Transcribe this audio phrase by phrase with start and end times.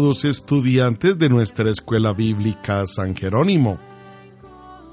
[0.00, 3.78] Amados estudiantes de nuestra escuela bíblica San Jerónimo.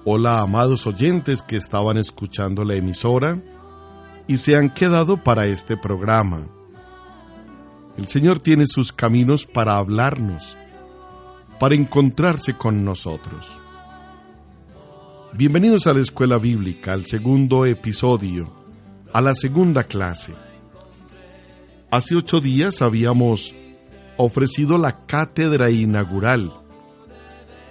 [0.03, 3.41] Hola, amados oyentes que estaban escuchando la emisora
[4.27, 6.45] y se han quedado para este programa.
[7.97, 10.57] El Señor tiene sus caminos para hablarnos,
[11.57, 13.57] para encontrarse con nosotros.
[15.31, 18.51] Bienvenidos a la escuela bíblica, al segundo episodio,
[19.13, 20.33] a la segunda clase.
[21.91, 23.55] Hace ocho días habíamos
[24.17, 26.51] ofrecido la cátedra inaugural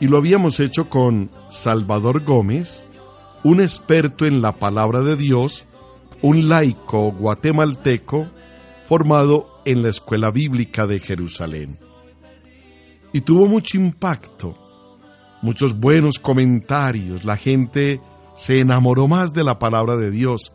[0.01, 2.85] y lo habíamos hecho con Salvador Gómez,
[3.45, 5.65] un experto en la palabra de Dios,
[6.23, 8.29] un laico guatemalteco
[8.87, 11.79] formado en la Escuela Bíblica de Jerusalén.
[13.13, 14.57] Y tuvo mucho impacto,
[15.41, 18.01] muchos buenos comentarios, la gente
[18.35, 20.53] se enamoró más de la palabra de Dios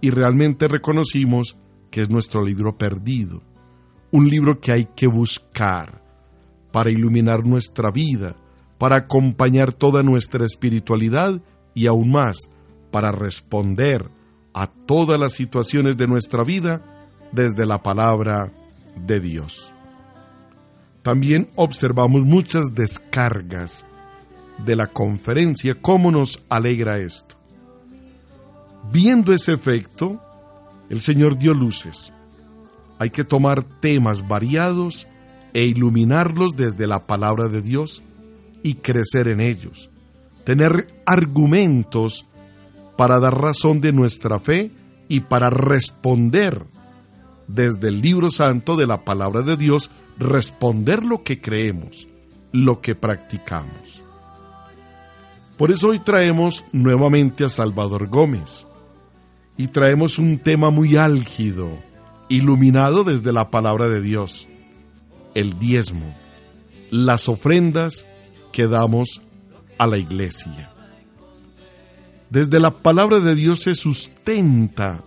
[0.00, 1.56] y realmente reconocimos
[1.90, 3.42] que es nuestro libro perdido
[4.12, 6.00] un libro que hay que buscar
[6.72, 8.36] para iluminar nuestra vida,
[8.78, 11.40] para acompañar toda nuestra espiritualidad
[11.74, 12.48] y aún más
[12.90, 14.08] para responder
[14.52, 16.82] a todas las situaciones de nuestra vida
[17.32, 18.52] desde la palabra
[18.96, 19.72] de Dios.
[21.02, 23.84] También observamos muchas descargas
[24.58, 27.36] de la conferencia, cómo nos alegra esto.
[28.92, 30.20] Viendo ese efecto,
[30.90, 32.12] el Señor dio luces
[33.00, 35.08] hay que tomar temas variados
[35.54, 38.02] e iluminarlos desde la palabra de Dios
[38.62, 39.88] y crecer en ellos.
[40.44, 42.26] Tener argumentos
[42.98, 44.70] para dar razón de nuestra fe
[45.08, 46.66] y para responder
[47.48, 52.06] desde el libro santo de la palabra de Dios, responder lo que creemos,
[52.52, 54.04] lo que practicamos.
[55.56, 58.66] Por eso hoy traemos nuevamente a Salvador Gómez
[59.56, 61.70] y traemos un tema muy álgido,
[62.30, 64.48] iluminado desde la palabra de Dios,
[65.34, 66.14] el diezmo,
[66.90, 68.06] las ofrendas
[68.52, 69.20] que damos
[69.76, 70.70] a la iglesia.
[72.30, 75.02] Desde la palabra de Dios se sustenta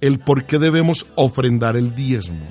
[0.00, 2.46] el por qué debemos ofrendar el diezmo,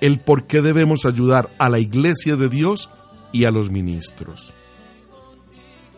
[0.00, 2.88] el por qué debemos ayudar a la iglesia de Dios
[3.32, 4.54] y a los ministros.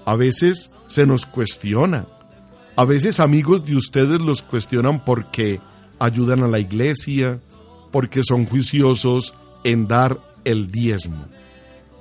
[0.07, 2.07] A veces se nos cuestiona,
[2.77, 5.61] a veces amigos de ustedes los cuestionan porque
[6.03, 7.41] ayudan a la iglesia,
[7.93, 11.27] porque son juiciosos en dar el diezmo.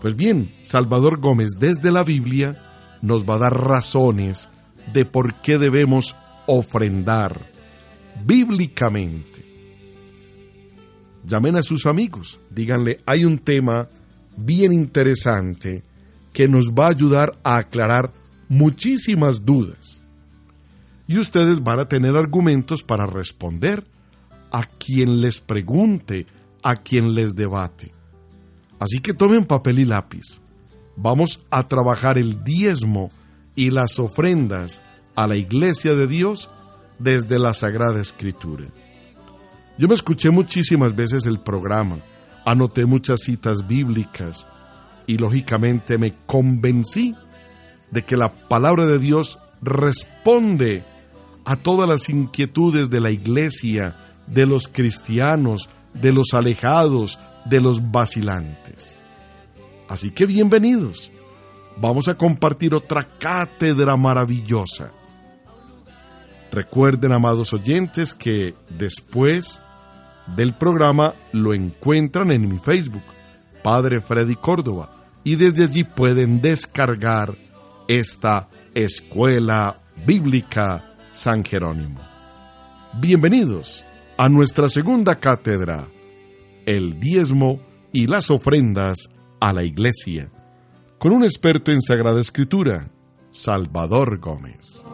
[0.01, 4.50] Pues bien, Salvador Gómez desde la Biblia nos va a dar razones
[4.91, 6.16] de por qué debemos
[6.47, 7.51] ofrendar
[8.25, 9.45] bíblicamente.
[11.23, 13.88] Llamen a sus amigos, díganle, hay un tema
[14.35, 15.84] bien interesante
[16.34, 18.11] que nos va a ayudar a aclarar
[18.50, 20.01] muchísimas dudas.
[21.07, 23.91] Y ustedes van a tener argumentos para responder
[24.51, 26.28] a quien les pregunte,
[26.62, 27.93] a quien les debate.
[28.79, 30.41] Así que tomen papel y lápiz.
[30.96, 33.09] Vamos a trabajar el diezmo
[33.55, 34.81] y las ofrendas
[35.16, 36.49] a la iglesia de Dios
[36.99, 38.66] desde la Sagrada Escritura.
[39.78, 41.97] Yo me escuché muchísimas veces el programa,
[42.46, 44.47] anoté muchas citas bíblicas
[45.08, 47.16] y lógicamente me convencí
[47.90, 50.84] de que la palabra de Dios responde
[51.46, 53.96] a todas las inquietudes de la iglesia,
[54.31, 58.97] de los cristianos, de los alejados, de los vacilantes.
[59.89, 61.11] Así que bienvenidos.
[61.78, 64.91] Vamos a compartir otra cátedra maravillosa.
[66.51, 69.61] Recuerden, amados oyentes, que después
[70.35, 73.03] del programa lo encuentran en mi Facebook,
[73.63, 77.35] Padre Freddy Córdoba, y desde allí pueden descargar
[77.87, 81.99] esta Escuela Bíblica San Jerónimo.
[82.93, 83.85] Bienvenidos
[84.17, 85.87] a nuestra segunda cátedra,
[86.66, 87.59] el diezmo
[87.91, 89.09] y las ofrendas
[89.40, 90.29] a la iglesia,
[90.99, 92.91] con un experto en Sagrada Escritura,
[93.31, 94.85] Salvador Gómez.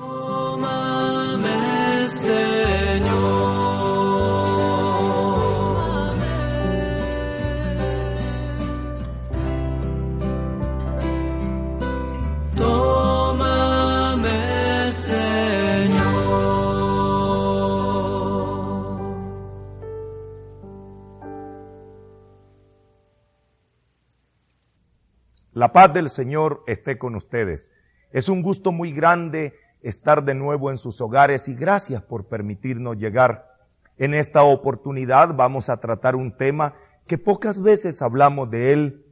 [25.58, 27.74] La paz del Señor esté con ustedes.
[28.12, 32.96] Es un gusto muy grande estar de nuevo en sus hogares y gracias por permitirnos
[33.00, 33.56] llegar.
[33.98, 36.76] En esta oportunidad vamos a tratar un tema
[37.08, 39.06] que pocas veces hablamos de él,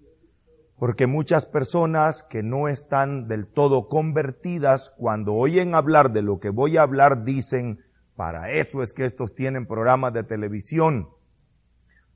[0.78, 6.52] porque muchas personas que no están del todo convertidas, cuando oyen hablar de lo que
[6.52, 7.80] voy a hablar, dicen,
[8.16, 11.10] para eso es que estos tienen programas de televisión,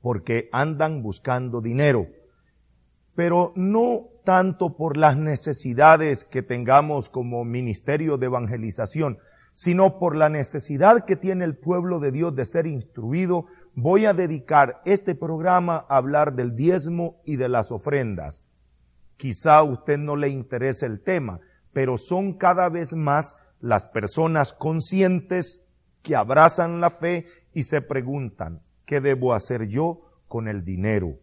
[0.00, 2.06] porque andan buscando dinero
[3.20, 9.18] pero no tanto por las necesidades que tengamos como ministerio de evangelización,
[9.54, 14.12] sino por la necesidad que tiene el pueblo de Dios de ser instruido, voy a
[14.12, 18.44] dedicar este programa a hablar del diezmo y de las ofrendas.
[19.16, 21.40] Quizá a usted no le interese el tema,
[21.72, 25.60] pero son cada vez más las personas conscientes
[26.02, 31.16] que abrazan la fe y se preguntan, ¿qué debo hacer yo con el dinero?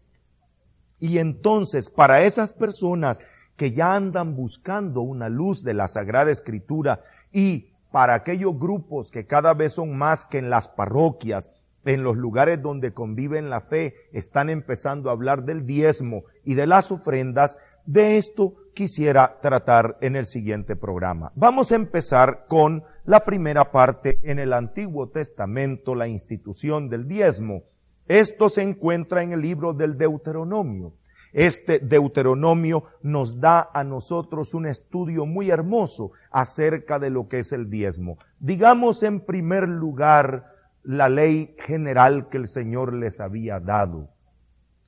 [0.98, 3.20] Y entonces, para esas personas
[3.56, 7.00] que ya andan buscando una luz de la Sagrada Escritura
[7.32, 11.50] y para aquellos grupos que cada vez son más que en las parroquias,
[11.84, 16.66] en los lugares donde conviven la fe, están empezando a hablar del diezmo y de
[16.66, 17.56] las ofrendas,
[17.86, 21.32] de esto quisiera tratar en el siguiente programa.
[21.34, 27.62] Vamos a empezar con la primera parte en el Antiguo Testamento, la institución del diezmo.
[28.08, 30.94] Esto se encuentra en el libro del Deuteronomio.
[31.34, 37.52] Este Deuteronomio nos da a nosotros un estudio muy hermoso acerca de lo que es
[37.52, 38.16] el diezmo.
[38.40, 40.46] Digamos en primer lugar
[40.82, 44.08] la ley general que el Señor les había dado.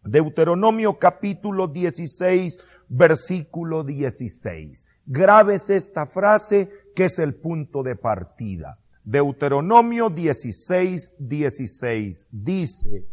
[0.03, 2.59] Deuteronomio capítulo 16,
[2.89, 4.87] versículo 16.
[5.05, 8.79] Graves esta frase que es el punto de partida.
[9.05, 13.07] Deuteronomio 16, 16 dice,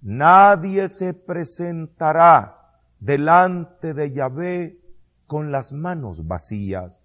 [0.00, 2.58] Nadie se presentará
[3.00, 4.78] delante de Yahvé
[5.26, 7.04] con las manos vacías,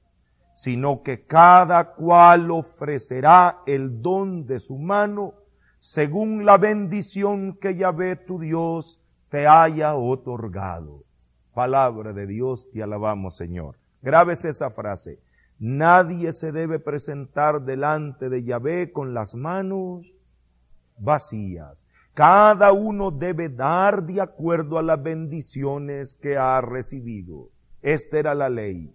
[0.54, 5.34] sino que cada cual ofrecerá el don de su mano
[5.80, 11.04] según la bendición que Yahvé tu Dios te haya otorgado.
[11.54, 13.78] Palabra de Dios, te alabamos Señor.
[14.02, 15.20] Grabes esa frase.
[15.60, 20.08] Nadie se debe presentar delante de Yahvé con las manos
[20.98, 21.86] vacías.
[22.14, 27.50] Cada uno debe dar de acuerdo a las bendiciones que ha recibido.
[27.82, 28.94] Esta era la ley.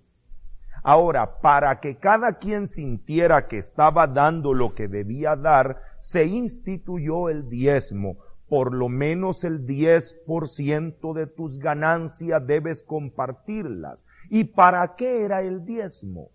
[0.82, 7.28] Ahora, para que cada quien sintiera que estaba dando lo que debía dar, se instituyó
[7.28, 8.16] el diezmo.
[8.48, 14.06] Por lo menos el 10% de tus ganancias debes compartirlas.
[14.30, 16.30] ¿Y para qué era el diezmo?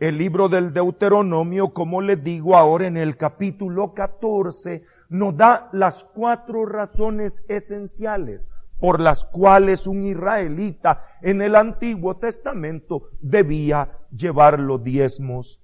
[0.00, 6.04] El libro del Deuteronomio, como les digo ahora en el capítulo 14, nos da las
[6.04, 14.82] cuatro razones esenciales por las cuales un israelita en el Antiguo Testamento debía llevar los
[14.82, 15.60] diezmos.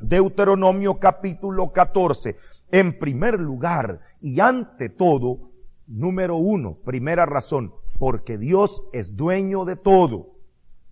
[0.00, 2.36] Deuteronomio capítulo 14.
[2.72, 5.38] En primer lugar y ante todo,
[5.86, 10.31] número uno, primera razón, porque Dios es dueño de todo.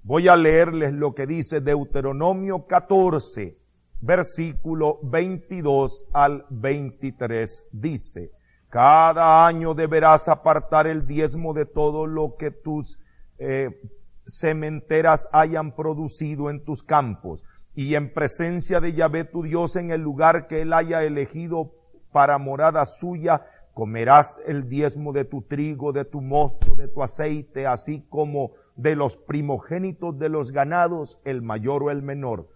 [0.02, 3.57] Voy a leerles lo que dice Deuteronomio 14,
[4.00, 8.30] versículo 22 al 23 dice,
[8.71, 12.99] cada año deberás apartar el diezmo de todo lo que tus
[13.38, 13.78] eh,
[14.26, 20.00] cementeras hayan producido en tus campos y en presencia de Yahvé tu Dios en el
[20.00, 21.73] lugar que él haya elegido
[22.11, 27.66] para morada suya, comerás el diezmo de tu trigo, de tu mosto, de tu aceite,
[27.66, 32.49] así como de los primogénitos de los ganados, el mayor o el menor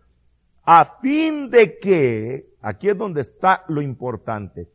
[0.64, 4.68] a fin de que, aquí es donde está lo importante,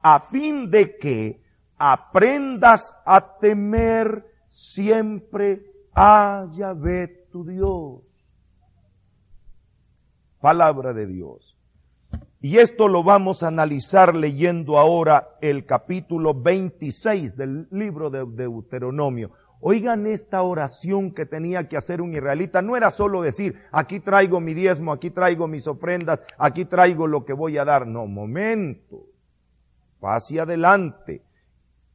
[0.00, 1.42] a fin de que
[1.78, 8.02] aprendas a temer siempre a Yahvé tu Dios.
[10.40, 11.56] Palabra de Dios.
[12.40, 19.30] Y esto lo vamos a analizar leyendo ahora el capítulo 26 del libro de Deuteronomio.
[19.64, 22.60] Oigan esta oración que tenía que hacer un israelita.
[22.62, 27.24] No era solo decir, aquí traigo mi diezmo, aquí traigo mis ofrendas, aquí traigo lo
[27.24, 27.86] que voy a dar.
[27.86, 29.06] No, momento.
[30.02, 31.22] Hacia adelante.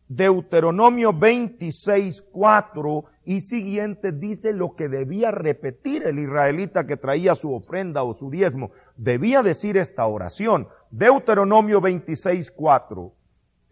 [0.08, 7.54] Deuteronomio 26, 4 y siguiente dice lo que debía repetir el israelita que traía su
[7.54, 8.72] ofrenda o su diezmo.
[8.96, 10.70] Debía decir esta oración.
[10.90, 13.12] Deuteronomio 26, 4.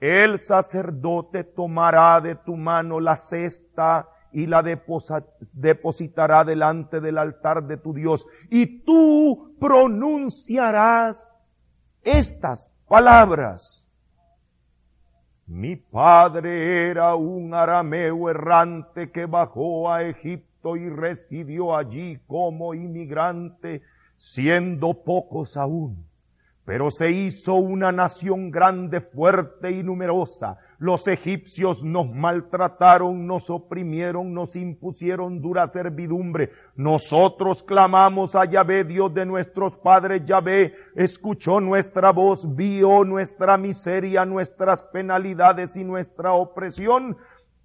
[0.05, 7.77] El sacerdote tomará de tu mano la cesta y la depositará delante del altar de
[7.77, 8.27] tu Dios.
[8.51, 11.35] Y tú pronunciarás
[12.03, 13.83] estas palabras.
[15.47, 23.81] Mi padre era un arameo errante que bajó a Egipto y residió allí como inmigrante,
[24.17, 26.05] siendo pocos aún.
[26.65, 30.57] Pero se hizo una nación grande, fuerte y numerosa.
[30.79, 36.51] Los egipcios nos maltrataron, nos oprimieron, nos impusieron dura servidumbre.
[36.75, 40.25] Nosotros clamamos a Yahvé, Dios de nuestros padres.
[40.25, 47.15] Yahvé escuchó nuestra voz, vio nuestra miseria, nuestras penalidades y nuestra opresión.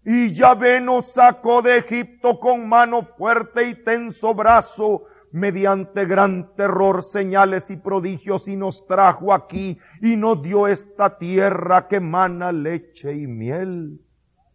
[0.04, 7.02] Y Yahvé nos sacó de Egipto con mano fuerte y tenso brazo mediante gran terror,
[7.02, 13.14] señales y prodigios y nos trajo aquí y nos dio esta tierra que mana leche
[13.14, 14.00] y miel.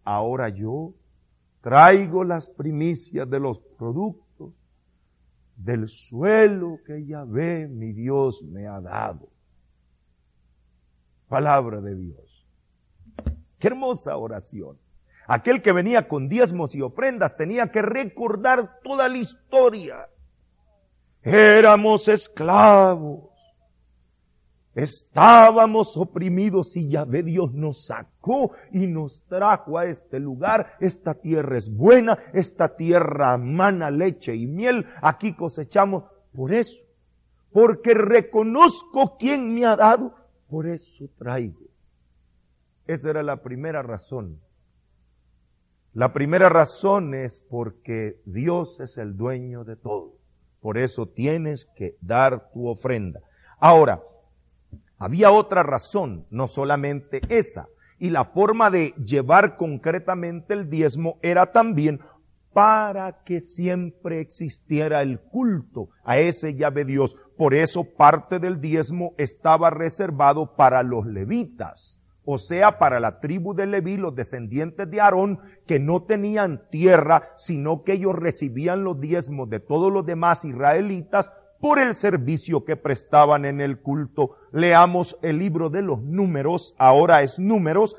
[0.03, 0.93] Ahora yo
[1.61, 4.53] traigo las primicias de los productos
[5.55, 9.29] del suelo que ya ve mi Dios me ha dado.
[11.29, 12.45] Palabra de Dios.
[13.57, 14.77] Qué hermosa oración.
[15.27, 20.07] Aquel que venía con diezmos y ofrendas tenía que recordar toda la historia
[21.25, 23.31] Éramos esclavos.
[24.75, 30.75] Estábamos oprimidos y Yahvé Dios nos sacó y nos trajo a este lugar.
[30.79, 34.85] Esta tierra es buena, esta tierra mana leche y miel.
[35.01, 36.83] Aquí cosechamos por eso.
[37.51, 40.13] Porque reconozco quién me ha dado,
[40.47, 41.61] por eso traigo.
[42.85, 44.39] Esa era la primera razón.
[45.93, 50.24] La primera razón es porque Dios es el dueño de todo.
[50.65, 53.19] Por eso tienes que dar tu ofrenda.
[53.59, 54.01] Ahora,
[54.97, 57.67] había otra razón, no solamente esa.
[57.99, 61.99] Y la forma de llevar concretamente el diezmo era también
[62.51, 67.15] para que siempre existiera el culto a ese llave Dios.
[67.37, 73.53] Por eso parte del diezmo estaba reservado para los levitas o sea, para la tribu
[73.53, 78.99] de Leví, los descendientes de Aarón, que no tenían tierra, sino que ellos recibían los
[78.99, 84.37] diezmos de todos los demás israelitas por el servicio que prestaban en el culto.
[84.51, 87.95] Leamos el libro de los números, ahora es números,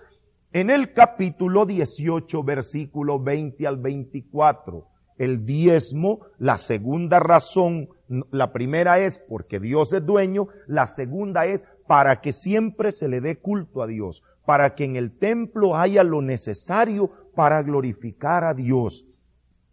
[0.53, 4.89] en el capítulo 18, versículo 20 al 24.
[5.19, 7.89] El diezmo, la segunda razón,
[8.31, 13.21] la primera es porque Dios es dueño, la segunda es para que siempre se le
[13.21, 18.55] dé culto a Dios, para que en el templo haya lo necesario para glorificar a
[18.55, 19.05] Dios.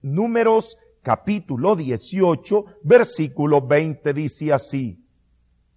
[0.01, 4.99] Números capítulo 18, versículo 20 dice así.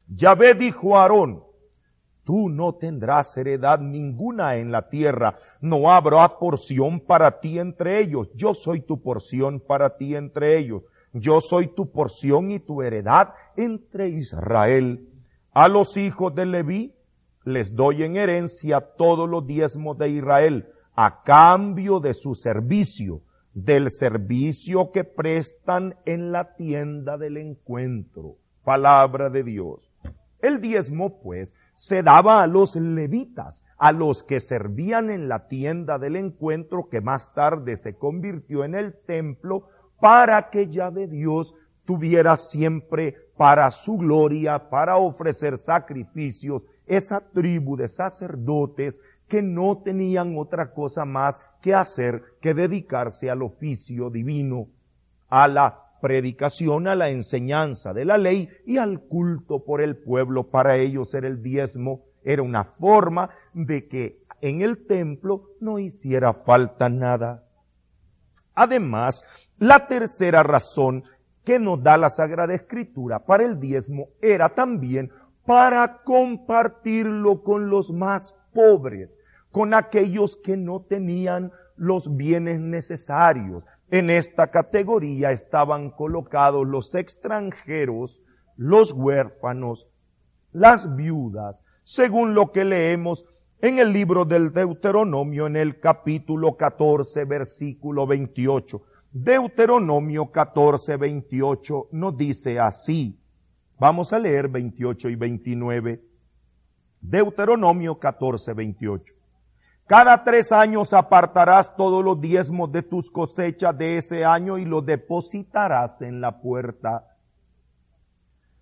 [0.08, 1.42] Yahvé dijo a Aarón,
[2.24, 8.30] tú no tendrás heredad ninguna en la tierra, no habrá porción para ti entre ellos,
[8.34, 13.34] yo soy tu porción para ti entre ellos, yo soy tu porción y tu heredad
[13.56, 15.08] entre Israel
[15.56, 16.92] a los hijos de Leví
[17.44, 23.22] les doy en herencia todos los diezmos de Israel a cambio de su servicio,
[23.54, 28.34] del servicio que prestan en la tienda del encuentro.
[28.64, 29.90] Palabra de Dios.
[30.42, 35.98] El diezmo, pues, se daba a los levitas, a los que servían en la tienda
[35.98, 39.70] del encuentro que más tarde se convirtió en el templo,
[40.00, 41.54] para que ya de Dios
[41.86, 50.36] tuviera siempre para su gloria, para ofrecer sacrificios, esa tribu de sacerdotes que no tenían
[50.36, 54.68] otra cosa más que hacer que dedicarse al oficio divino,
[55.28, 60.44] a la predicación, a la enseñanza de la ley y al culto por el pueblo.
[60.44, 66.32] Para ellos era el diezmo, era una forma de que en el templo no hiciera
[66.32, 67.42] falta nada.
[68.54, 69.24] Además,
[69.58, 71.04] la tercera razón
[71.46, 75.12] que nos da la Sagrada Escritura para el diezmo era también
[75.46, 79.16] para compartirlo con los más pobres,
[79.52, 83.62] con aquellos que no tenían los bienes necesarios.
[83.92, 88.20] En esta categoría estaban colocados los extranjeros,
[88.56, 89.86] los huérfanos,
[90.50, 93.24] las viudas, según lo que leemos
[93.60, 98.82] en el libro del Deuteronomio en el capítulo 14, versículo 28.
[99.18, 103.18] Deuteronomio 14, 28 nos dice así.
[103.78, 106.02] Vamos a leer 28 y 29.
[107.00, 109.14] Deuteronomio 14, 28.
[109.86, 114.84] Cada tres años apartarás todos los diezmos de tus cosechas de ese año y los
[114.84, 117.06] depositarás en la puerta.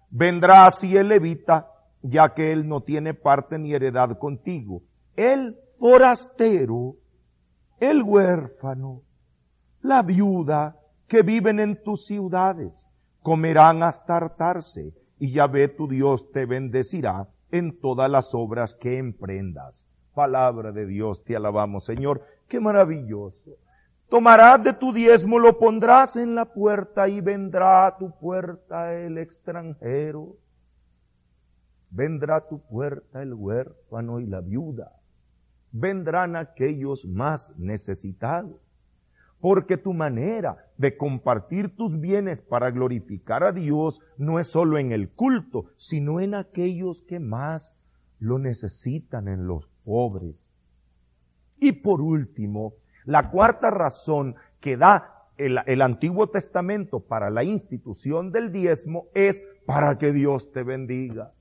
[0.09, 1.69] Vendrá así el levita,
[2.01, 4.83] ya que él no tiene parte ni heredad contigo.
[5.17, 6.95] El forastero,
[7.81, 9.03] el huérfano,
[9.85, 10.77] la viuda
[11.07, 12.87] que viven en tus ciudades,
[13.21, 19.87] comerán hasta hartarse, y Yahvé tu Dios te bendecirá en todas las obras que emprendas.
[20.15, 22.23] Palabra de Dios, te alabamos, Señor.
[22.49, 23.59] Qué maravilloso.
[24.09, 29.19] Tomarás de tu diezmo, lo pondrás en la puerta y vendrá a tu puerta el
[29.19, 30.37] extranjero.
[31.91, 34.93] Vendrá a tu puerta el huérfano y la viuda.
[35.73, 38.64] Vendrán aquellos más necesitados.
[39.45, 44.91] Porque tu manera de compartir tus bienes para glorificar a Dios no es solo en
[44.91, 47.77] el culto, sino en aquellos que más
[48.19, 50.49] lo necesitan, en los pobres.
[51.59, 52.73] Y por último,
[53.05, 59.45] la cuarta razón que da el, el, Antiguo Testamento para la institución del diezmo es
[59.67, 61.33] para que Dios te bendiga.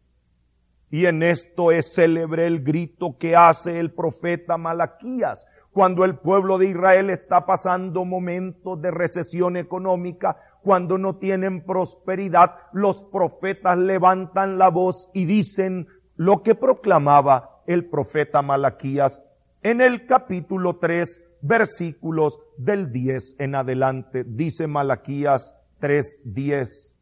[0.92, 6.60] Y en esto es célebre el grito que hace el profeta Malaquías cuando el pueblo
[6.60, 14.60] de Israel está pasando momentos de recesión económica, cuando no tienen prosperidad, los profetas levantan
[14.60, 19.20] la voz y dicen lo que proclamaba el profeta Malaquías
[19.64, 24.24] en el capítulo 3, versículos del 10 en adelante.
[24.26, 26.96] Dice Malaquías 3:10.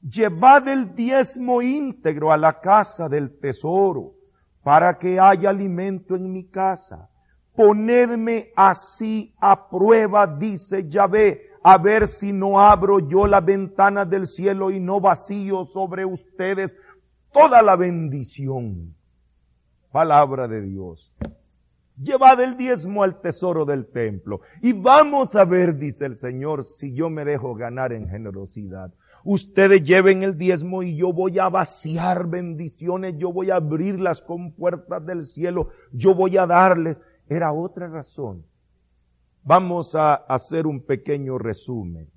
[0.00, 4.14] Llevad el diezmo íntegro a la casa del tesoro,
[4.62, 7.08] para que haya alimento en mi casa
[7.54, 14.26] Ponedme así a prueba, dice Yahvé, a ver si no abro yo la ventana del
[14.26, 16.76] cielo y no vacío sobre ustedes
[17.32, 18.94] toda la bendición.
[19.90, 21.12] Palabra de Dios.
[22.02, 24.40] Llevad el diezmo al tesoro del templo.
[24.62, 28.92] Y vamos a ver, dice el Señor, si yo me dejo ganar en generosidad.
[29.24, 34.20] Ustedes lleven el diezmo y yo voy a vaciar bendiciones, yo voy a abrir las
[34.20, 37.00] compuertas del cielo, yo voy a darles
[37.32, 38.44] era otra razón.
[39.44, 42.08] Vamos a hacer un pequeño resumen.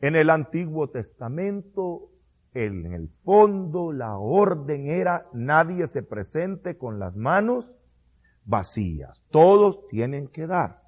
[0.00, 2.10] En el Antiguo Testamento,
[2.54, 7.74] en el fondo, la orden era nadie se presente con las manos
[8.44, 9.22] vacías.
[9.30, 10.82] Todos tienen que dar.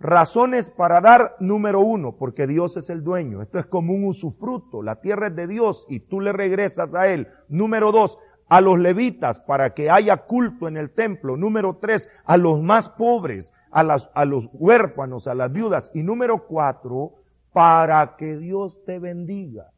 [0.00, 3.42] Razones para dar, número uno, porque Dios es el dueño.
[3.42, 4.82] Esto es como un usufruto.
[4.82, 7.28] La tierra es de Dios y tú le regresas a Él.
[7.48, 11.36] Número dos, a los levitas para que haya culto en el templo.
[11.36, 15.90] Número tres, a los más pobres, a, las, a los huérfanos, a las viudas.
[15.94, 17.14] Y número cuatro,
[17.52, 19.70] para que Dios te bendiga.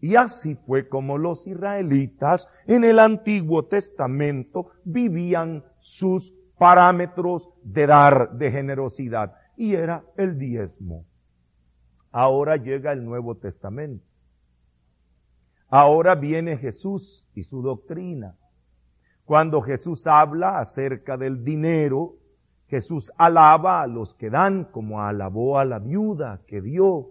[0.00, 8.32] Y así fue como los israelitas en el Antiguo Testamento vivían sus parámetros de dar,
[8.32, 9.34] de generosidad.
[9.56, 11.04] Y era el diezmo.
[12.10, 14.04] Ahora llega el Nuevo Testamento.
[15.76, 18.36] Ahora viene Jesús y su doctrina.
[19.24, 22.14] Cuando Jesús habla acerca del dinero,
[22.68, 27.08] Jesús alaba a los que dan como alabó a la viuda que dio.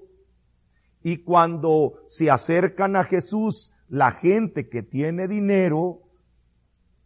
[1.02, 6.00] Y cuando se acercan a Jesús la gente que tiene dinero,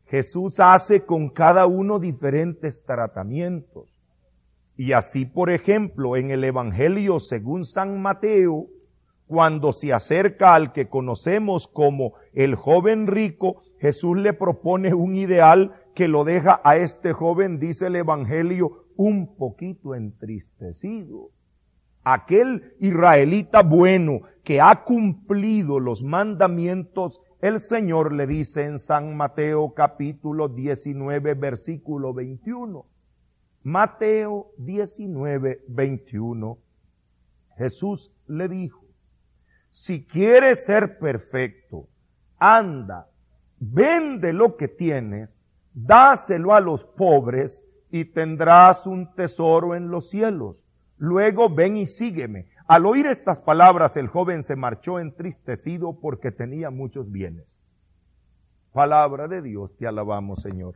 [0.05, 3.91] Jesús hace con cada uno diferentes tratamientos.
[4.75, 8.67] Y así, por ejemplo, en el Evangelio según San Mateo,
[9.27, 15.73] cuando se acerca al que conocemos como el joven rico, Jesús le propone un ideal
[15.93, 21.29] que lo deja a este joven, dice el Evangelio, un poquito entristecido.
[22.03, 29.73] Aquel israelita bueno que ha cumplido los mandamientos, el Señor le dice en San Mateo
[29.73, 32.85] capítulo 19 versículo 21.
[33.63, 36.57] Mateo 19, 21.
[37.57, 38.86] Jesús le dijo,
[39.77, 41.87] si quieres ser perfecto,
[42.39, 43.07] anda,
[43.59, 50.57] vende lo que tienes, dáselo a los pobres y tendrás un tesoro en los cielos.
[50.97, 52.47] Luego ven y sígueme.
[52.67, 57.61] Al oír estas palabras el joven se marchó entristecido porque tenía muchos bienes.
[58.73, 60.75] Palabra de Dios, te alabamos Señor.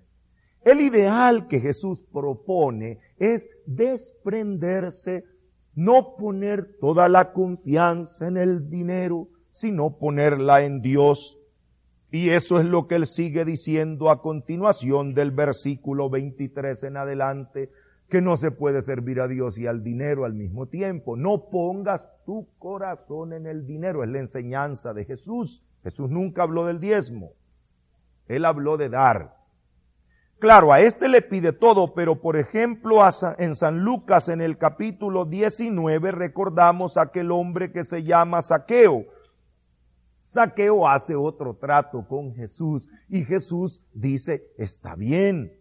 [0.64, 5.26] El ideal que Jesús propone es desprenderse
[5.76, 11.38] no poner toda la confianza en el dinero, sino ponerla en Dios.
[12.12, 17.70] Y eso es lo que él sigue diciendo a continuación del versículo 23 en adelante,
[18.10, 21.16] que no se puede servir a Dios y al dinero al mismo tiempo.
[21.16, 25.64] No pongas tu corazón en el dinero, es la enseñanza de Jesús.
[25.84, 27.32] Jesús nunca habló del diezmo,
[28.28, 29.41] él habló de dar.
[30.42, 33.02] Claro, a este le pide todo, pero por ejemplo
[33.38, 39.06] en San Lucas en el capítulo 19 recordamos a aquel hombre que se llama Saqueo
[40.24, 45.54] Saqueo hace otro trato con Jesús y Jesús dice, está bien.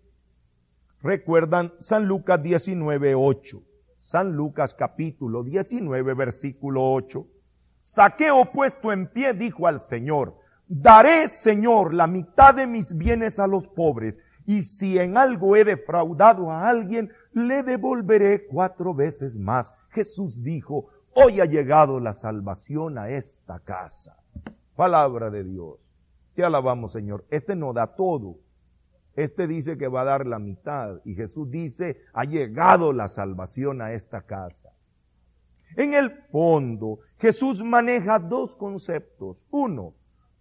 [1.03, 3.63] Recuerdan San Lucas 19, 8.
[4.01, 7.27] San Lucas capítulo 19, versículo 8.
[7.83, 10.37] Saqueo puesto en pie dijo al Señor,
[10.69, 14.19] daré, Señor, la mitad de mis bienes a los pobres,
[14.51, 19.73] y si en algo he defraudado a alguien, le devolveré cuatro veces más.
[19.91, 24.17] Jesús dijo, hoy ha llegado la salvación a esta casa.
[24.75, 25.79] Palabra de Dios.
[26.35, 27.25] Te alabamos, Señor.
[27.31, 28.39] Este no da todo.
[29.15, 31.01] Este dice que va a dar la mitad.
[31.05, 34.73] Y Jesús dice, ha llegado la salvación a esta casa.
[35.77, 39.41] En el fondo, Jesús maneja dos conceptos.
[39.53, 39.95] Uno,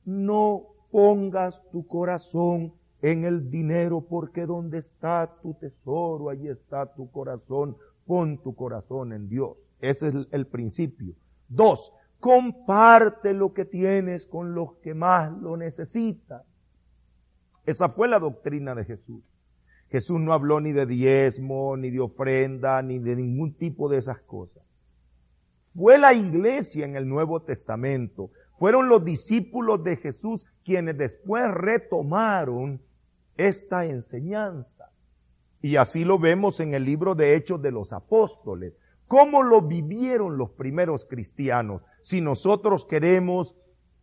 [0.03, 7.09] no pongas tu corazón en el dinero porque donde está tu tesoro, allí está tu
[7.11, 7.77] corazón.
[8.05, 9.57] Pon tu corazón en Dios.
[9.79, 11.13] Ese es el, el principio.
[11.47, 16.41] Dos, Comparte lo que tienes con los que más lo necesitan.
[17.65, 19.23] Esa fue la doctrina de Jesús.
[19.89, 24.19] Jesús no habló ni de diezmo, ni de ofrenda, ni de ningún tipo de esas
[24.21, 24.63] cosas.
[25.73, 32.81] Fue la iglesia en el Nuevo Testamento, fueron los discípulos de Jesús quienes después retomaron
[33.39, 34.91] esta enseñanza.
[35.61, 38.73] Y así lo vemos en el libro de Hechos de los Apóstoles.
[39.07, 41.81] ¿Cómo lo vivieron los primeros cristianos?
[42.01, 43.55] Si nosotros queremos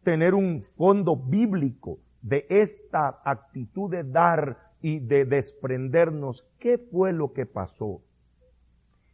[0.02, 7.32] tener un fondo bíblico de esta actitud de dar y de desprendernos, ¿qué fue lo
[7.32, 8.00] que pasó?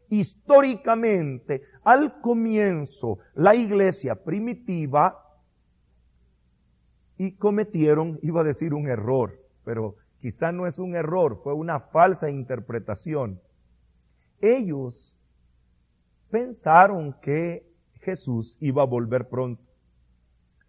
[0.09, 5.19] Históricamente, al comienzo, la iglesia primitiva
[7.19, 11.81] y cometieron, iba a decir un error, pero quizá no es un error, fue una
[11.81, 13.41] falsa interpretación.
[14.41, 15.13] Ellos
[16.31, 17.67] pensaron que
[18.01, 19.65] Jesús iba a volver pronto.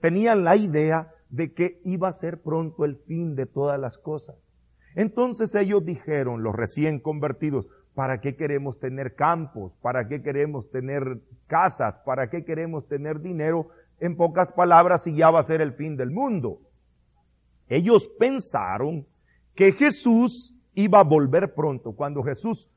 [0.01, 4.35] Tenían la idea de que iba a ser pronto el fin de todas las cosas.
[4.95, 9.71] Entonces ellos dijeron, los recién convertidos, ¿para qué queremos tener campos?
[9.83, 11.99] ¿Para qué queremos tener casas?
[11.99, 13.69] ¿Para qué queremos tener dinero?
[13.99, 16.59] En pocas palabras, si ya va a ser el fin del mundo.
[17.67, 19.05] Ellos pensaron
[19.55, 21.93] que Jesús iba a volver pronto.
[21.93, 22.69] Cuando Jesús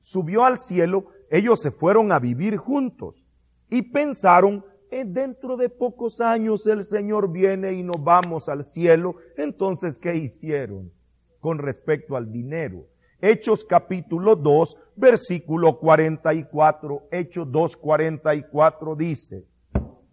[0.00, 3.24] subió al cielo, ellos se fueron a vivir juntos
[3.68, 9.16] y pensaron, eh, dentro de pocos años el Señor viene y nos vamos al cielo.
[9.36, 10.92] Entonces, ¿qué hicieron
[11.40, 12.86] con respecto al dinero?
[13.20, 19.44] Hechos capítulo 2, versículo 44, Hechos 2, 44 dice,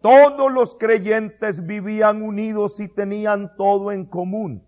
[0.02, 4.64] todos los creyentes vivían unidos y tenían todo en común.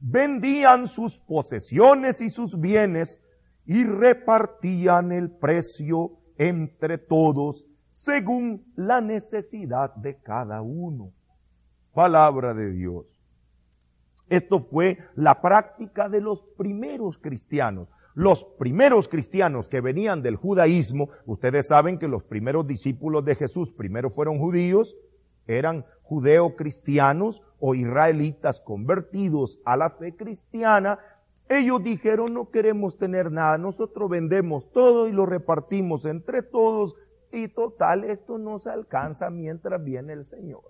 [0.00, 3.20] Vendían sus posesiones y sus bienes
[3.66, 11.12] y repartían el precio entre todos según la necesidad de cada uno.
[11.92, 13.06] Palabra de Dios.
[14.28, 17.88] Esto fue la práctica de los primeros cristianos.
[18.14, 23.72] Los primeros cristianos que venían del judaísmo, ustedes saben que los primeros discípulos de Jesús
[23.72, 24.96] primero fueron judíos,
[25.46, 30.98] eran judeo-cristianos o israelitas convertidos a la fe cristiana,
[31.48, 36.94] ellos dijeron, no queremos tener nada, nosotros vendemos todo y lo repartimos entre todos
[37.30, 40.62] y total, esto no se alcanza mientras viene el Señor.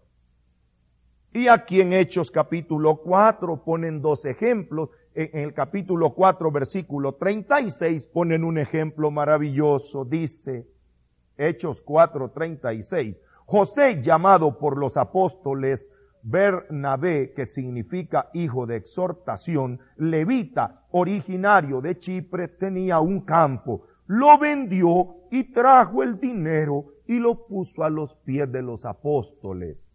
[1.32, 4.90] Y aquí en Hechos capítulo 4 ponen dos ejemplos.
[5.14, 10.04] En el capítulo 4 versículo 36 ponen un ejemplo maravilloso.
[10.04, 10.66] Dice
[11.36, 13.20] Hechos 4, 36.
[13.50, 15.90] José llamado por los apóstoles
[16.22, 25.14] Bernabé, que significa hijo de exhortación, levita, originario de Chipre, tenía un campo, lo vendió
[25.30, 29.90] y trajo el dinero y lo puso a los pies de los apóstoles.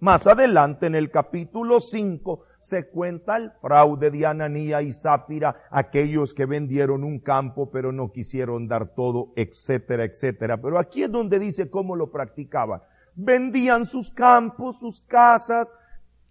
[0.00, 6.32] Más adelante en el capítulo 5 se cuenta el fraude de Ananía y Zápira, aquellos
[6.32, 10.56] que vendieron un campo pero no quisieron dar todo, etcétera, etcétera.
[10.56, 12.80] Pero aquí es donde dice cómo lo practicaban
[13.14, 15.76] vendían sus campos, sus casas,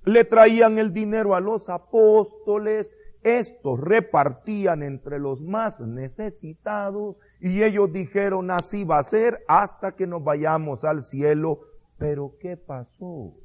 [0.04, 7.94] le traían el dinero a los apóstoles, estos repartían entre los más necesitados y ellos
[7.94, 11.60] dijeron así va a ser hasta que nos vayamos al cielo.
[12.00, 13.36] Pero ¿qué pasó?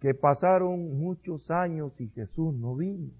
[0.00, 3.10] Que pasaron muchos años y Jesús no vino.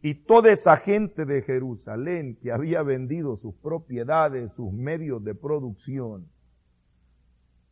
[0.00, 6.28] Y toda esa gente de Jerusalén que había vendido sus propiedades, sus medios de producción,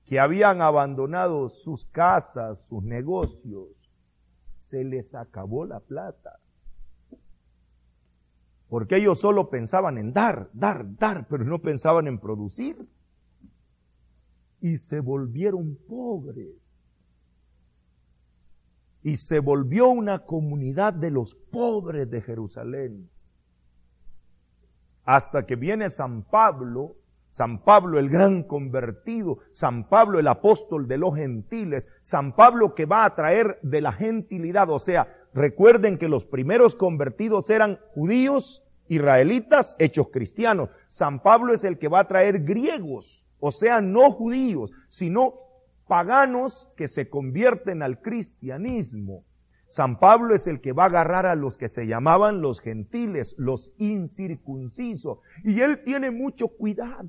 [0.04, 3.68] que habían abandonado sus casas, sus negocios,
[4.56, 6.40] se les acabó la plata.
[8.68, 12.84] Porque ellos solo pensaban en dar, dar, dar, pero no pensaban en producir.
[14.60, 16.63] Y se volvieron pobres
[19.04, 23.10] y se volvió una comunidad de los pobres de Jerusalén.
[25.04, 26.96] Hasta que viene San Pablo,
[27.28, 32.86] San Pablo el gran convertido, San Pablo el apóstol de los gentiles, San Pablo que
[32.86, 38.64] va a traer de la gentilidad, o sea, recuerden que los primeros convertidos eran judíos,
[38.88, 40.70] israelitas, hechos cristianos.
[40.88, 45.34] San Pablo es el que va a traer griegos, o sea, no judíos, sino
[45.86, 49.24] paganos que se convierten al cristianismo.
[49.68, 53.34] San Pablo es el que va a agarrar a los que se llamaban los gentiles,
[53.38, 55.18] los incircuncisos.
[55.42, 57.08] Y él tiene mucho cuidado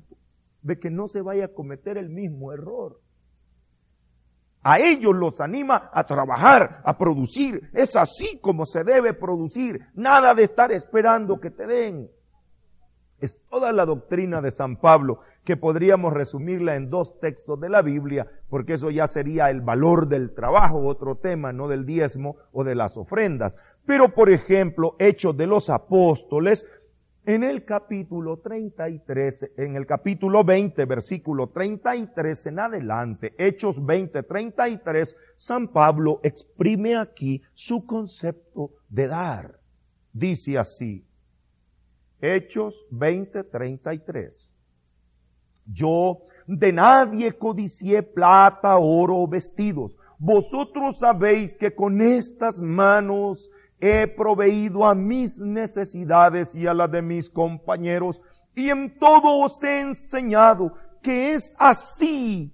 [0.62, 3.00] de que no se vaya a cometer el mismo error.
[4.62, 7.70] A ellos los anima a trabajar, a producir.
[7.72, 9.80] Es así como se debe producir.
[9.94, 12.10] Nada de estar esperando que te den.
[13.20, 17.80] Es toda la doctrina de San Pablo que podríamos resumirla en dos textos de la
[17.80, 22.64] Biblia, porque eso ya sería el valor del trabajo, otro tema, no del diezmo o
[22.64, 23.54] de las ofrendas.
[23.86, 26.66] Pero, por ejemplo, Hechos de los Apóstoles,
[27.26, 35.16] en el capítulo 33, en el capítulo 20, versículo 33 en adelante, Hechos 20, 33,
[35.36, 39.58] San Pablo exprime aquí su concepto de dar.
[40.12, 41.04] Dice así,
[42.34, 44.52] Hechos 20, 33.
[45.66, 49.96] Yo de nadie codicié plata, oro o vestidos.
[50.18, 57.02] Vosotros sabéis que con estas manos he proveído a mis necesidades y a las de
[57.02, 58.20] mis compañeros,
[58.54, 62.52] y en todo os he enseñado que es así,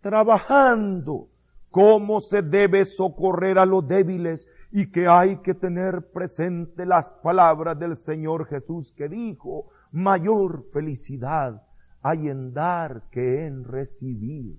[0.00, 1.28] trabajando,
[1.70, 7.78] cómo se debe socorrer a los débiles y que hay que tener presente las palabras
[7.78, 11.62] del Señor Jesús que dijo, mayor felicidad
[12.02, 14.56] hay en dar que en recibir.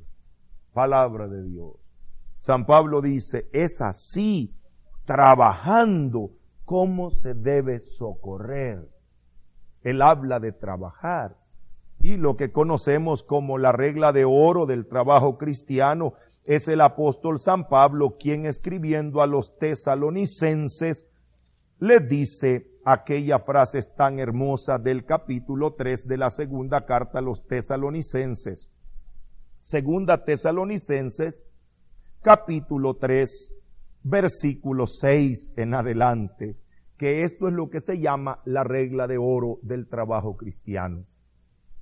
[0.73, 1.73] Palabra de Dios.
[2.39, 4.53] San Pablo dice, es así,
[5.05, 6.31] trabajando,
[6.65, 8.87] cómo se debe socorrer.
[9.81, 11.37] Él habla de trabajar.
[11.99, 16.13] Y lo que conocemos como la regla de oro del trabajo cristiano
[16.47, 21.05] es el apóstol San Pablo quien escribiendo a los tesalonicenses
[21.79, 27.45] le dice, aquella frase tan hermosa del capítulo 3 de la segunda carta a los
[27.47, 28.71] tesalonicenses.
[29.59, 31.49] Segunda tesalonicenses,
[32.21, 33.57] capítulo 3,
[34.03, 36.55] versículo 6 en adelante,
[36.97, 41.03] que esto es lo que se llama la regla de oro del trabajo cristiano.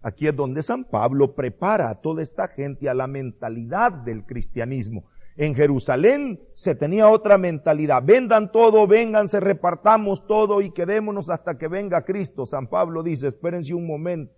[0.06, 5.06] Aquí es donde San Pablo prepara a toda esta gente a la mentalidad del cristianismo.
[5.36, 8.04] En Jerusalén se tenía otra mentalidad.
[8.06, 12.46] Vendan todo, vénganse, repartamos todo y quedémonos hasta que venga Cristo.
[12.46, 14.32] San Pablo dice, espérense un momento.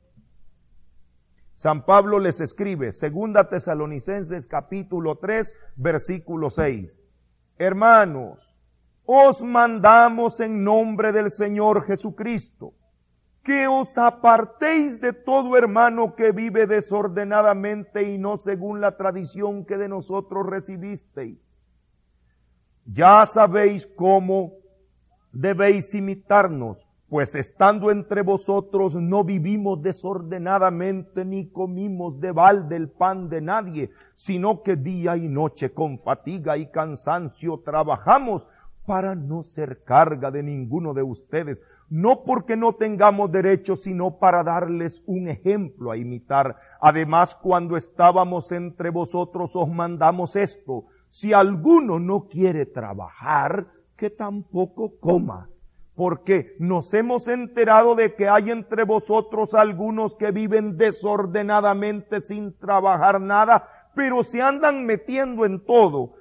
[1.56, 6.97] San Pablo les escribe, segunda Tesalonicenses capítulo 3, versículo 6.
[7.58, 8.56] Hermanos,
[9.06, 12.73] os mandamos en nombre del Señor Jesucristo
[13.47, 19.77] que os apartéis de todo hermano que vive desordenadamente y no según la tradición que
[19.77, 21.39] de nosotros recibisteis.
[22.83, 24.51] Ya sabéis cómo
[25.31, 33.29] debéis imitarnos, pues estando entre vosotros no vivimos desordenadamente ni comimos de balde el pan
[33.29, 38.45] de nadie, sino que día y noche con fatiga y cansancio trabajamos
[38.86, 44.43] para no ser carga de ninguno de ustedes, no porque no tengamos derecho, sino para
[44.43, 46.58] darles un ejemplo a imitar.
[46.82, 54.93] Además, cuando estábamos entre vosotros os mandamos esto, si alguno no quiere trabajar, que tampoco
[55.00, 55.50] coma,
[55.95, 63.19] porque nos hemos enterado de que hay entre vosotros algunos que viven desordenadamente sin trabajar
[63.19, 66.13] nada, pero se andan metiendo en todo.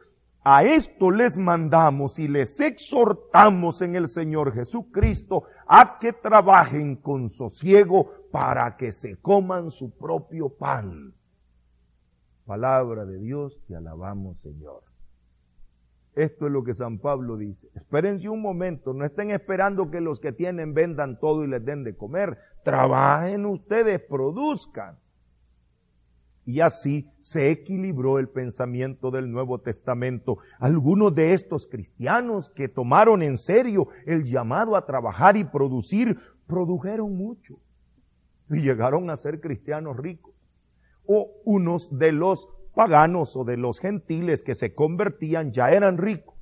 [0.49, 7.31] A esto les mandamos y les exhortamos en el Señor Jesucristo a que trabajen con
[7.31, 11.13] sosiego para que se coman su propio pan.
[12.45, 14.85] Palabra de Dios, te alabamos Señor.
[16.15, 17.69] Esto es lo que San Pablo dice.
[17.75, 21.83] Espérense un momento, no estén esperando que los que tienen vendan todo y les den
[21.83, 22.39] de comer.
[22.63, 24.97] Trabajen ustedes, produzcan.
[26.47, 30.39] Y así se equilibró el pensamiento del Nuevo Testamento.
[30.61, 37.17] Algunos de estos cristianos que tomaron en serio el llamado a trabajar y producir, produjeron
[37.17, 37.59] mucho
[38.49, 40.35] y llegaron a ser cristianos ricos.
[41.05, 46.37] O unos de los paganos o de los gentiles que se convertían ya eran ricos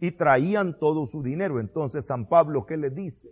[0.00, 1.60] y traían todo su dinero.
[1.60, 3.28] Entonces San Pablo, ¿qué le dice?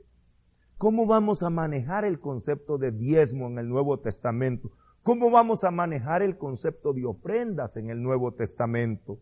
[0.78, 4.70] ¿Cómo vamos a manejar el concepto de diezmo en el Nuevo Testamento?
[5.06, 9.20] ¿Cómo vamos a manejar el concepto de ofrendas en el Nuevo Testamento?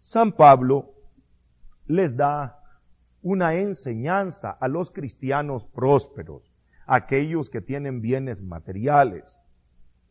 [0.00, 0.90] San Pablo
[1.86, 2.58] les da
[3.22, 6.52] una enseñanza a los cristianos prósperos,
[6.84, 9.38] aquellos que tienen bienes materiales.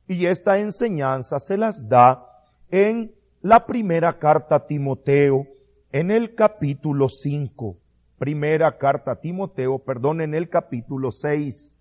[0.08, 2.26] Y esta enseñanza se las da
[2.70, 5.48] en la primera carta a Timoteo,
[5.92, 7.76] en el capítulo 5.
[8.18, 11.76] Primera carta a Timoteo, perdón, en el capítulo 6.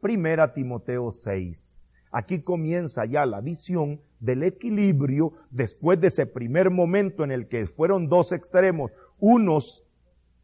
[0.00, 1.71] Primera Timoteo 6.
[2.12, 7.66] Aquí comienza ya la visión del equilibrio después de ese primer momento en el que
[7.66, 9.82] fueron dos extremos, unos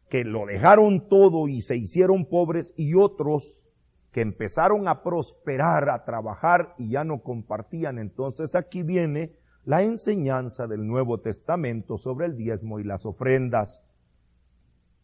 [0.09, 3.63] que lo dejaron todo y se hicieron pobres y otros
[4.11, 7.99] que empezaron a prosperar, a trabajar y ya no compartían.
[7.99, 9.31] Entonces aquí viene
[9.63, 13.83] la enseñanza del Nuevo Testamento sobre el diezmo y las ofrendas.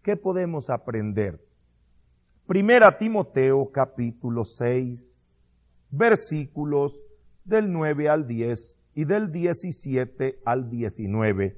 [0.01, 1.39] ¿Qué podemos aprender?
[2.47, 5.14] Primera Timoteo capítulo 6
[5.91, 6.99] versículos
[7.43, 11.57] del 9 al 10 y del 17 al 19.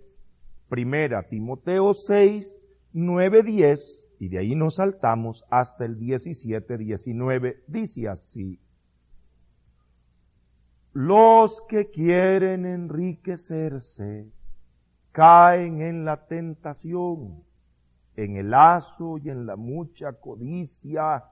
[0.69, 2.55] Primera Timoteo 6,
[2.93, 7.63] 9, 10 y de ahí nos saltamos hasta el 17, 19.
[7.67, 8.59] Dice así.
[10.93, 14.27] Los que quieren enriquecerse
[15.11, 17.43] caen en la tentación,
[18.15, 21.23] en el lazo y en la mucha codicia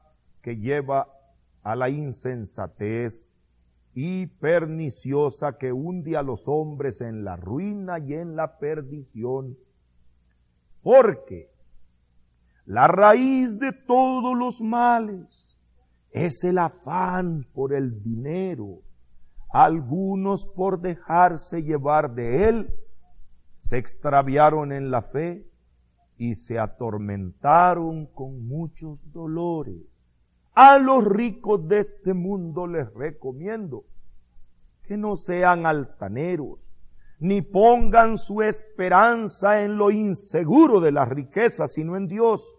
[0.44, 1.08] que lleva
[1.66, 3.28] a la insensatez
[3.96, 9.58] y perniciosa que hunde a los hombres en la ruina y en la perdición.
[10.84, 11.50] Porque
[12.66, 15.58] la raíz de todos los males
[16.12, 18.82] es el afán por el dinero.
[19.50, 22.74] Algunos por dejarse llevar de él
[23.58, 25.48] se extraviaron en la fe
[26.20, 29.95] y se atormentaron con muchos dolores.
[30.56, 33.84] A los ricos de este mundo les recomiendo
[34.84, 36.60] que no sean altaneros,
[37.20, 42.50] ni pongan su esperanza en lo inseguro de las riquezas, sino en Dios,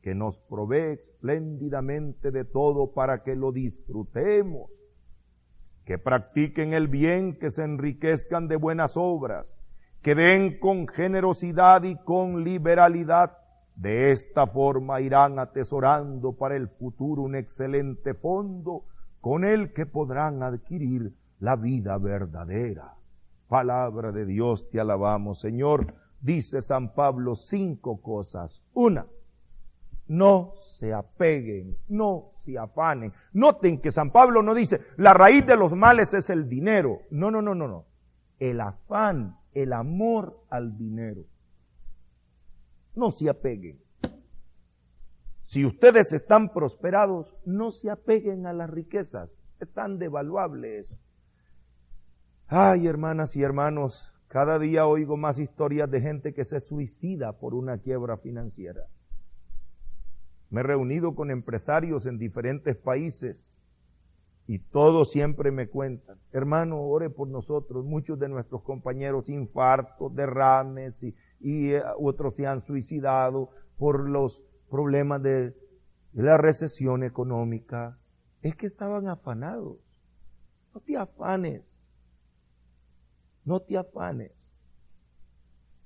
[0.00, 4.70] que nos provee espléndidamente de todo para que lo disfrutemos,
[5.84, 9.58] que practiquen el bien, que se enriquezcan de buenas obras,
[10.02, 13.38] que den con generosidad y con liberalidad,
[13.76, 18.84] de esta forma irán atesorando para el futuro un excelente fondo
[19.20, 22.94] con el que podrán adquirir la vida verdadera.
[23.48, 25.94] Palabra de Dios, te alabamos, Señor.
[26.20, 28.62] Dice San Pablo cinco cosas.
[28.72, 29.06] Una,
[30.06, 33.12] no se apeguen, no se afanen.
[33.32, 37.00] Noten que San Pablo no dice, la raíz de los males es el dinero.
[37.10, 37.84] No, no, no, no, no.
[38.38, 41.24] El afán, el amor al dinero
[42.94, 43.78] no se apeguen.
[45.46, 49.38] Si ustedes están prosperados, no se apeguen a las riquezas.
[49.60, 50.96] Es tan devaluable eso.
[52.48, 57.54] Ay, hermanas y hermanos, cada día oigo más historias de gente que se suicida por
[57.54, 58.86] una quiebra financiera.
[60.50, 63.56] Me he reunido con empresarios en diferentes países
[64.46, 71.02] y todos siempre me cuentan, hermano, ore por nosotros, muchos de nuestros compañeros infartos, derrames
[71.02, 75.54] y, y eh, otros se han suicidado por los problemas de,
[76.12, 77.98] la recesión económica.
[78.42, 79.78] Es que estaban afanados.
[80.72, 81.80] No te afanes.
[83.44, 84.54] No te afanes.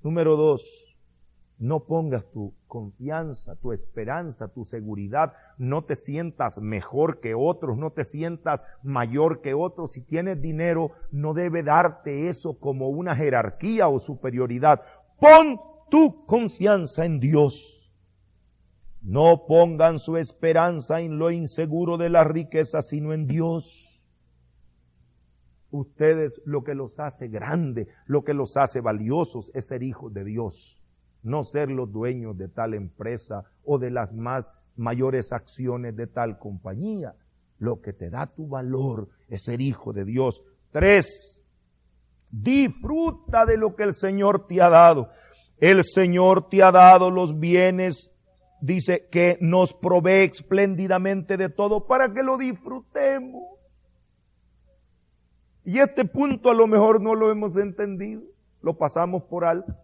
[0.01, 0.89] Número dos,
[1.57, 5.33] no pongas tu confianza, tu esperanza, tu seguridad.
[5.57, 9.91] No te sientas mejor que otros, no te sientas mayor que otros.
[9.91, 14.83] Si tienes dinero, no debe darte eso como una jerarquía o superioridad.
[15.19, 15.59] Pon
[15.89, 17.79] tu confianza en Dios.
[19.01, 24.01] No pongan su esperanza en lo inseguro de la riqueza, sino en Dios.
[25.71, 30.23] Ustedes lo que los hace grande, lo que los hace valiosos es ser hijos de
[30.23, 30.81] Dios,
[31.21, 36.39] no ser los dueños de tal empresa o de las más mayores acciones de tal
[36.39, 37.13] compañía.
[37.59, 40.41] Lo que te da tu valor es ser hijo de Dios.
[40.71, 41.38] Tres,
[42.31, 45.09] Disfruta de lo que el Señor te ha dado.
[45.57, 48.11] El Señor te ha dado los bienes,
[48.61, 53.43] dice que nos provee espléndidamente de todo para que lo disfrutemos.
[55.65, 58.23] Y este punto a lo mejor no lo hemos entendido,
[58.61, 59.75] lo pasamos por alto.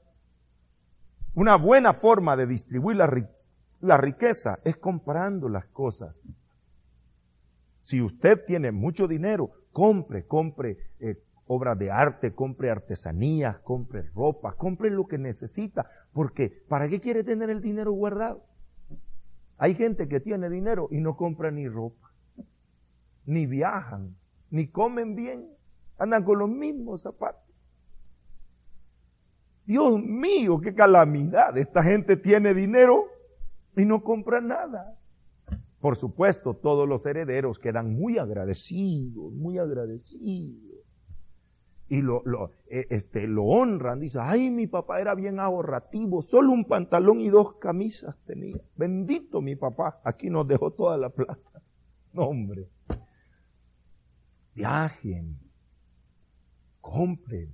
[1.35, 6.15] Una buena forma de distribuir la, riqueza es comprando las cosas.
[7.81, 14.53] Si usted tiene mucho dinero, compre, compre eh, obras de arte, compre artesanías, compre ropa,
[14.53, 15.89] compre lo que necesita.
[16.13, 18.43] Porque, ¿para qué quiere tener el dinero guardado?
[19.57, 22.11] Hay gente que tiene dinero y no compra ni ropa,
[23.25, 24.15] ni viajan,
[24.49, 25.47] ni comen bien,
[25.97, 27.41] andan con los mismos zapatos.
[29.65, 31.57] Dios mío, qué calamidad.
[31.57, 33.05] Esta gente tiene dinero
[33.75, 34.95] y no compra nada.
[35.79, 40.74] Por supuesto, todos los herederos quedan muy agradecidos, muy agradecidos
[41.87, 43.99] y lo, lo, eh, este, lo honran.
[43.99, 48.61] Dice, ay, mi papá era bien ahorrativo, solo un pantalón y dos camisas tenía.
[48.75, 51.61] Bendito mi papá, aquí nos dejó toda la plata.
[52.13, 52.69] No, hombre.
[54.55, 55.37] Viajen,
[56.81, 57.53] compren,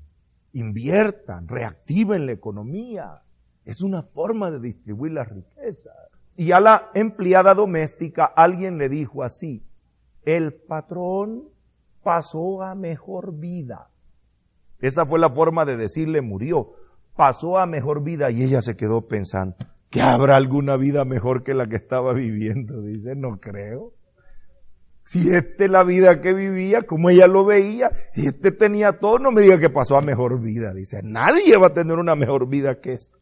[0.53, 3.23] inviertan, reactiven la economía.
[3.65, 5.91] Es una forma de distribuir la riqueza.
[6.37, 9.63] Y a la empleada doméstica alguien le dijo así,
[10.23, 11.49] el patrón
[12.03, 13.90] pasó a mejor vida.
[14.81, 16.73] Esa fue la forma de decirle murió.
[17.15, 19.55] Pasó a mejor vida y ella se quedó pensando,
[19.89, 22.81] ¿que habrá alguna vida mejor que la que estaba viviendo?
[22.81, 23.93] Dice, no creo.
[25.05, 29.19] Si este es la vida que vivía, como ella lo veía, y este tenía todo,
[29.19, 30.73] no me diga que pasó a mejor vida.
[30.73, 33.17] Dice, nadie va a tener una mejor vida que esta.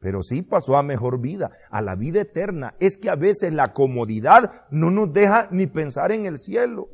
[0.00, 2.74] Pero sí pasó a mejor vida, a la vida eterna.
[2.78, 6.90] Es que a veces la comodidad no nos deja ni pensar en el cielo.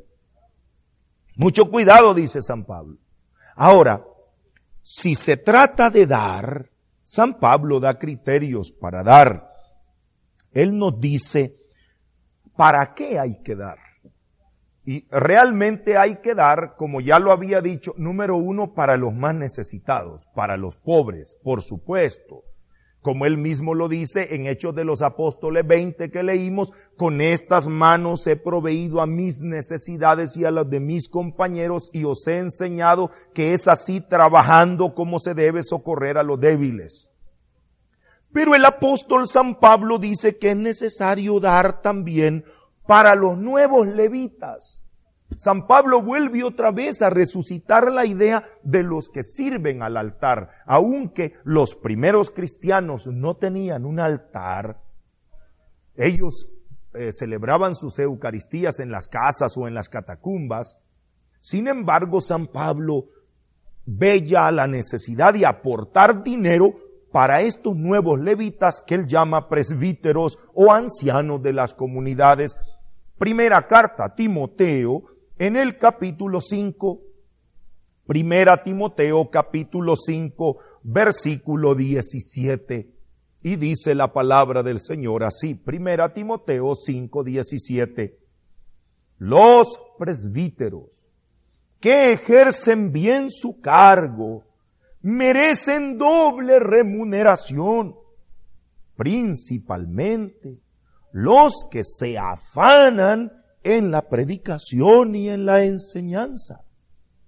[1.35, 2.97] Mucho cuidado, dice San Pablo.
[3.55, 4.03] Ahora,
[4.83, 6.69] si se trata de dar,
[7.03, 9.51] San Pablo da criterios para dar.
[10.51, 11.55] Él nos dice,
[12.55, 13.77] ¿para qué hay que dar?
[14.83, 19.35] Y realmente hay que dar, como ya lo había dicho, número uno, para los más
[19.35, 22.43] necesitados, para los pobres, por supuesto
[23.01, 27.67] como él mismo lo dice en Hechos de los Apóstoles 20 que leímos, con estas
[27.67, 32.37] manos he proveído a mis necesidades y a las de mis compañeros y os he
[32.37, 37.09] enseñado que es así trabajando como se debe socorrer a los débiles.
[38.31, 42.45] Pero el apóstol San Pablo dice que es necesario dar también
[42.85, 44.80] para los nuevos levitas
[45.37, 50.49] San Pablo vuelve otra vez a resucitar la idea de los que sirven al altar.
[50.65, 54.79] Aunque los primeros cristianos no tenían un altar,
[55.95, 56.47] ellos
[56.93, 60.77] eh, celebraban sus Eucaristías en las casas o en las catacumbas.
[61.39, 63.05] Sin embargo, San Pablo
[63.85, 66.75] ve ya la necesidad de aportar dinero
[67.11, 72.57] para estos nuevos levitas que él llama presbíteros o ancianos de las comunidades.
[73.17, 75.03] Primera carta Timoteo,
[75.41, 77.01] en el capítulo 5,
[78.05, 82.87] primera Timoteo capítulo 5, versículo 17.
[83.41, 88.19] Y dice la palabra del Señor así, primera Timoteo 5, 17.
[89.17, 91.07] Los presbíteros
[91.79, 94.43] que ejercen bien su cargo
[95.01, 97.95] merecen doble remuneración,
[98.95, 100.59] principalmente
[101.11, 106.61] los que se afanan en la predicación y en la enseñanza.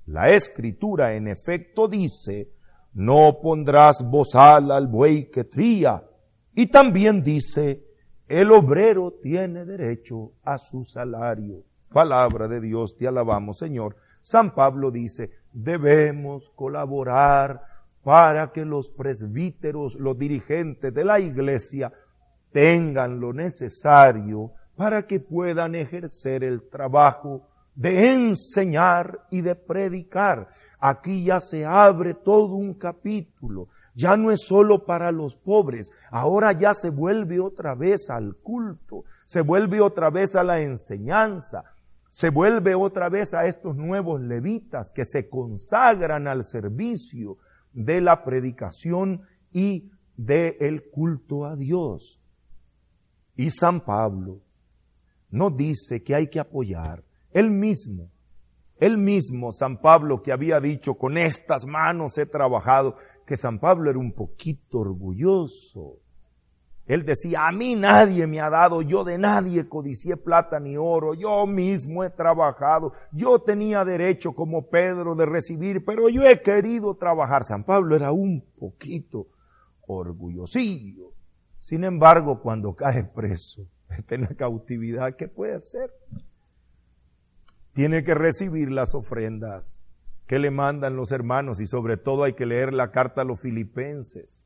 [0.06, 2.50] La escritura en efecto dice,
[2.94, 6.04] no pondrás bozal al buey que tría.
[6.54, 7.84] Y también dice,
[8.28, 11.64] el obrero tiene derecho a su salario.
[11.90, 13.96] Palabra de Dios, te alabamos Señor.
[14.24, 17.62] San Pablo dice, debemos colaborar
[18.04, 21.92] para que los presbíteros, los dirigentes de la iglesia,
[22.52, 30.50] tengan lo necesario para que puedan ejercer el trabajo de enseñar y de predicar.
[30.80, 33.68] Aquí ya se abre todo un capítulo.
[33.96, 39.04] Ya no es solo para los pobres, ahora ya se vuelve otra vez al culto,
[39.28, 41.64] se vuelve otra vez a la enseñanza,
[42.10, 47.38] se vuelve otra vez a estos nuevos levitas que se consagran al servicio
[47.72, 49.22] de la predicación
[49.52, 52.20] y del culto a Dios.
[53.36, 54.42] Y San Pablo
[55.34, 57.04] no dice que hay que apoyar.
[57.32, 58.10] Él mismo,
[58.80, 63.90] él mismo, San Pablo, que había dicho, con estas manos he trabajado, que San Pablo
[63.90, 65.98] era un poquito orgulloso.
[66.86, 71.16] Él decía, a mí nadie me ha dado, yo de nadie codicié plata ni oro,
[71.16, 76.94] yo mismo he trabajado, yo tenía derecho como Pedro de recibir, pero yo he querido
[76.96, 77.44] trabajar.
[77.44, 79.28] San Pablo era un poquito
[79.88, 81.14] orgullosillo.
[81.62, 83.66] Sin embargo, cuando cae preso,
[83.98, 85.90] está en la cautividad, ¿qué puede hacer?
[87.74, 89.80] tiene que recibir las ofrendas
[90.28, 93.42] que le mandan los hermanos y sobre todo hay que leer la carta a los
[93.42, 94.46] filipenses.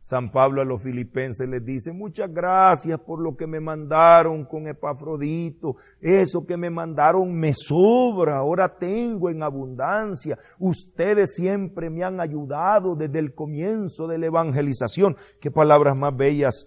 [0.00, 4.66] San Pablo a los filipenses les dice, muchas gracias por lo que me mandaron con
[4.66, 5.76] Epafrodito.
[5.98, 10.36] Eso que me mandaron me sobra, ahora tengo en abundancia.
[10.58, 15.16] Ustedes siempre me han ayudado desde el comienzo de la evangelización.
[15.40, 16.66] Qué palabras más bellas.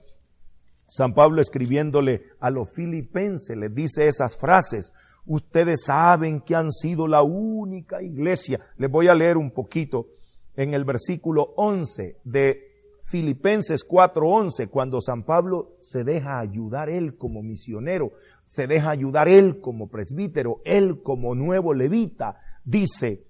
[0.87, 4.93] San Pablo escribiéndole a los filipenses les dice esas frases.
[5.25, 8.61] Ustedes saben que han sido la única iglesia.
[8.77, 10.07] Les voy a leer un poquito
[10.55, 12.67] en el versículo 11 de
[13.03, 18.11] Filipenses 4:11, cuando San Pablo se deja ayudar él como misionero,
[18.47, 23.23] se deja ayudar él como presbítero, él como nuevo levita, dice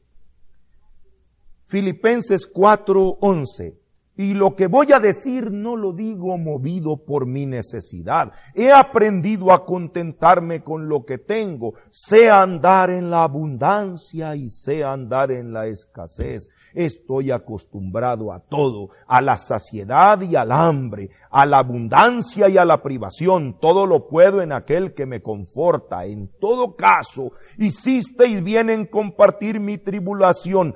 [1.65, 3.75] Filipenses 4:11,
[4.17, 8.31] y lo que voy a decir no lo digo movido por mi necesidad.
[8.55, 14.83] He aprendido a contentarme con lo que tengo, sé andar en la abundancia y sé
[14.83, 16.49] andar en la escasez.
[16.73, 22.65] Estoy acostumbrado a todo, a la saciedad y al hambre, a la abundancia y a
[22.65, 23.57] la privación.
[23.59, 26.05] Todo lo puedo en aquel que me conforta.
[26.05, 30.75] En todo caso, hicisteis bien en compartir mi tribulación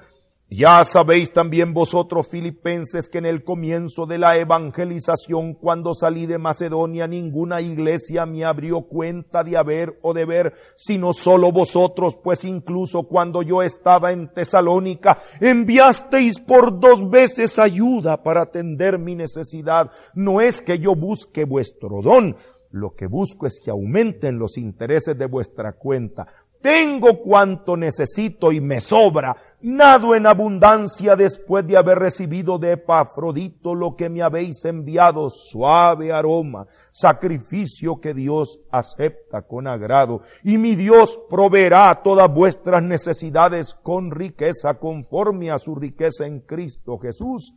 [0.53, 6.37] ya sabéis también vosotros filipenses que en el comienzo de la evangelización, cuando salí de
[6.37, 12.43] Macedonia, ninguna iglesia me abrió cuenta de haber o de ver, sino solo vosotros, pues
[12.43, 19.89] incluso cuando yo estaba en Tesalónica, enviasteis por dos veces ayuda para atender mi necesidad.
[20.15, 22.35] No es que yo busque vuestro don,
[22.71, 26.25] lo que busco es que aumenten los intereses de vuestra cuenta.
[26.62, 29.36] Tengo cuanto necesito y me sobra.
[29.62, 36.12] Nado en abundancia después de haber recibido de Epafrodito lo que me habéis enviado, suave
[36.12, 40.22] aroma, sacrificio que Dios acepta con agrado.
[40.43, 46.99] Y mi Dios proveerá todas vuestras necesidades con riqueza conforme a su riqueza en Cristo
[46.99, 47.55] Jesús.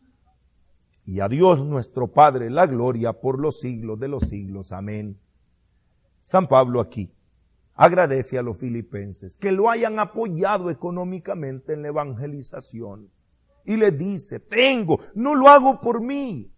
[1.05, 4.73] Y a Dios nuestro Padre la gloria por los siglos de los siglos.
[4.73, 5.19] Amén.
[6.21, 7.11] San Pablo aquí
[7.75, 13.11] agradece a los filipenses que lo hayan apoyado económicamente en la evangelización.
[13.64, 16.51] Y le dice, tengo, no lo hago por mí.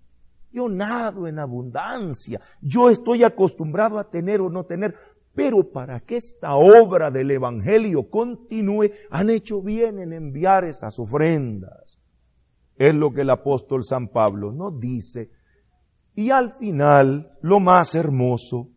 [0.53, 2.41] Yo nado en abundancia.
[2.61, 4.95] Yo estoy acostumbrado a tener o no tener.
[5.35, 11.99] Pero para que esta obra del Evangelio continúe, han hecho bien en enviar esas ofrendas.
[12.77, 15.31] Es lo que el apóstol San Pablo nos dice.
[16.15, 18.71] Y al final, lo más hermoso,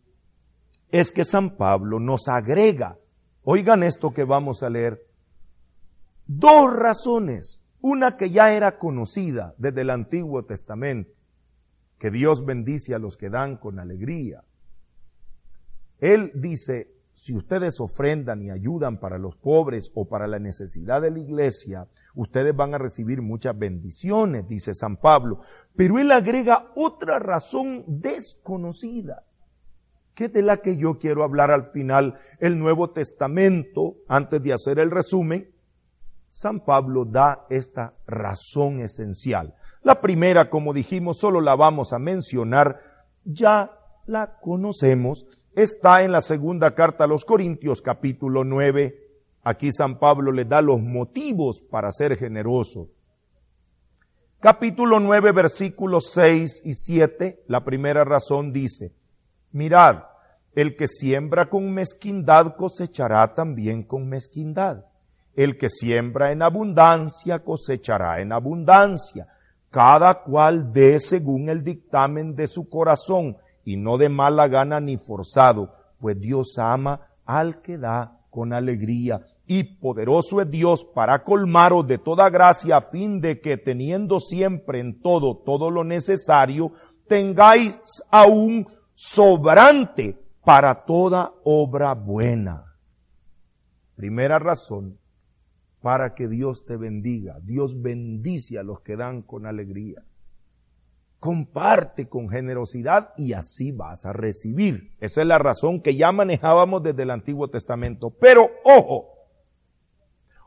[0.91, 2.97] es que San Pablo nos agrega,
[3.43, 5.01] oigan esto que vamos a leer,
[6.27, 7.61] dos razones.
[7.81, 11.13] Una que ya era conocida desde el Antiguo Testamento,
[11.97, 14.43] que Dios bendice a los que dan con alegría.
[15.99, 21.11] Él dice, si ustedes ofrendan y ayudan para los pobres o para la necesidad de
[21.11, 25.39] la iglesia, ustedes van a recibir muchas bendiciones, dice San Pablo.
[25.77, 29.23] Pero él agrega otra razón desconocida
[30.19, 34.77] que de la que yo quiero hablar al final, el Nuevo Testamento, antes de hacer
[34.77, 35.49] el resumen,
[36.27, 39.55] San Pablo da esta razón esencial.
[39.81, 42.81] La primera, como dijimos, solo la vamos a mencionar,
[43.23, 43.71] ya
[44.07, 48.93] la conocemos, está en la segunda carta a los Corintios capítulo 9.
[49.43, 52.89] Aquí San Pablo le da los motivos para ser generoso.
[54.41, 58.91] Capítulo 9, versículos 6 y 7, la primera razón dice,
[59.53, 60.08] mirad,
[60.55, 64.85] el que siembra con mezquindad cosechará también con mezquindad.
[65.35, 69.27] El que siembra en abundancia cosechará en abundancia.
[69.69, 74.97] Cada cual dé según el dictamen de su corazón y no de mala gana ni
[74.97, 79.21] forzado, pues Dios ama al que da con alegría.
[79.45, 84.79] Y poderoso es Dios para colmaros de toda gracia a fin de que teniendo siempre
[84.79, 86.71] en todo todo lo necesario,
[87.07, 87.79] tengáis
[88.11, 90.17] aún sobrante
[90.49, 92.73] para toda obra buena.
[93.95, 94.97] Primera razón,
[95.79, 97.37] para que Dios te bendiga.
[97.43, 100.01] Dios bendice a los que dan con alegría.
[101.19, 104.95] Comparte con generosidad y así vas a recibir.
[104.99, 108.09] Esa es la razón que ya manejábamos desde el Antiguo Testamento.
[108.09, 109.19] Pero ojo,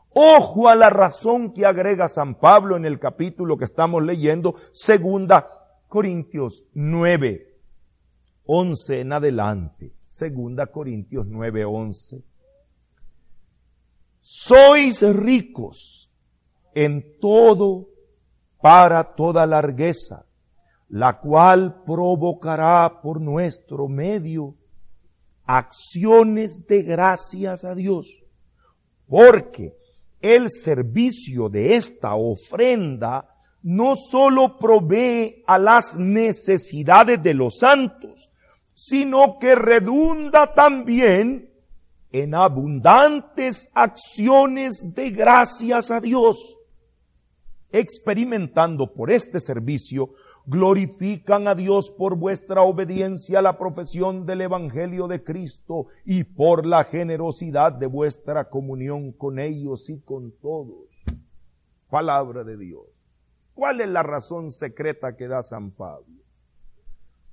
[0.09, 5.47] ojo a la razón que agrega San Pablo en el capítulo que estamos leyendo, segunda
[5.87, 7.52] Corintios 9,
[8.45, 9.93] 11 en adelante.
[10.05, 12.23] Segunda Corintios 9, 11.
[14.21, 16.11] Sois ricos
[16.73, 17.89] en todo
[18.61, 20.25] para toda largueza,
[20.89, 24.55] la cual provocará por nuestro medio
[25.45, 28.23] acciones de gracias a Dios.
[29.07, 29.73] Porque
[30.21, 33.29] el servicio de esta ofrenda
[33.63, 38.29] no solo provee a las necesidades de los santos,
[38.73, 41.49] sino que redunda también
[42.11, 46.57] en abundantes acciones de gracias a Dios.
[47.71, 50.11] Experimentando por este servicio,
[50.45, 56.67] glorifican a Dios por vuestra obediencia a la profesión del Evangelio de Cristo y por
[56.67, 61.03] la generosidad de vuestra comunión con ellos y con todos.
[61.89, 62.85] Palabra de Dios.
[63.55, 66.23] ¿Cuál es la razón secreta que da San Pablo?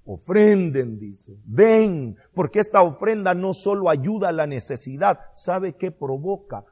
[0.05, 1.37] Ofrenden, dice.
[1.45, 6.65] Ven, porque esta ofrenda no solo ayuda a la necesidad, ¿sabe qué provoca?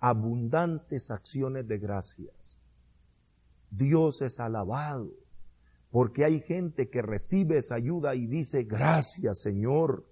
[0.00, 2.56] Abundantes acciones de gracias.
[3.70, 5.10] Dios es alabado,
[5.90, 10.06] porque hay gente que recibe esa ayuda y dice, gracias Señor.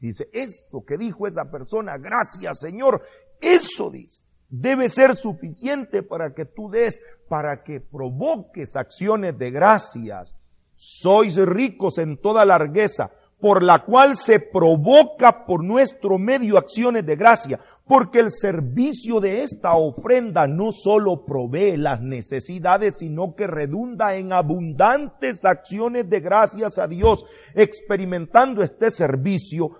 [0.00, 3.02] Dice, eso que dijo esa persona, gracias Señor,
[3.40, 10.36] eso dice, debe ser suficiente para que tú des, para que provoques acciones de gracias
[10.84, 13.10] sois ricos en toda largueza,
[13.40, 19.42] por la cual se provoca por nuestro medio acciones de gracia, porque el servicio de
[19.42, 26.78] esta ofrenda no solo provee las necesidades, sino que redunda en abundantes acciones de gracias
[26.78, 27.24] a Dios.
[27.54, 29.70] Experimentando este servicio,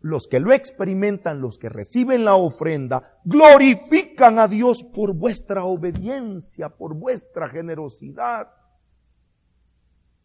[0.00, 6.68] los que lo experimentan, los que reciben la ofrenda, glorifican a Dios por vuestra obediencia,
[6.68, 8.59] por vuestra generosidad.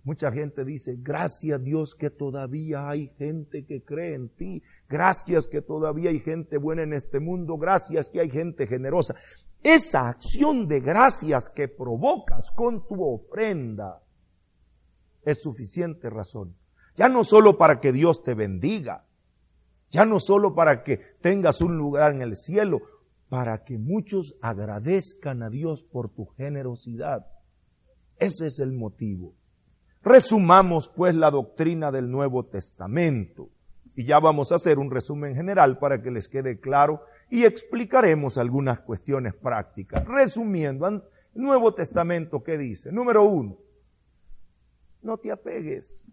[0.06, 5.64] Mucha gente dice, gracias Dios que todavía hay gente que cree en ti, gracias que
[5.64, 9.16] todavía hay gente buena en este mundo, gracias que hay gente generosa.
[9.64, 14.04] Esa acción de gracias que provocas con tu ofrenda
[15.24, 16.56] es suficiente razón.
[16.96, 19.08] Ya no solo para que Dios te bendiga,
[19.90, 22.84] ya no solo para que tengas un lugar en el cielo,
[23.28, 27.26] para que muchos agradezcan a Dios por tu generosidad.
[28.20, 29.34] Ese es el motivo.
[30.06, 33.50] Resumamos pues la doctrina del Nuevo Testamento.
[33.96, 37.02] Y ya vamos a hacer un resumen general para que les quede claro
[37.32, 40.06] y explicaremos algunas cuestiones prácticas.
[40.06, 41.04] Resumiendo,
[41.34, 42.92] Nuevo Testamento, ¿qué dice?
[42.92, 43.58] Número uno,
[45.02, 46.12] no te apegues.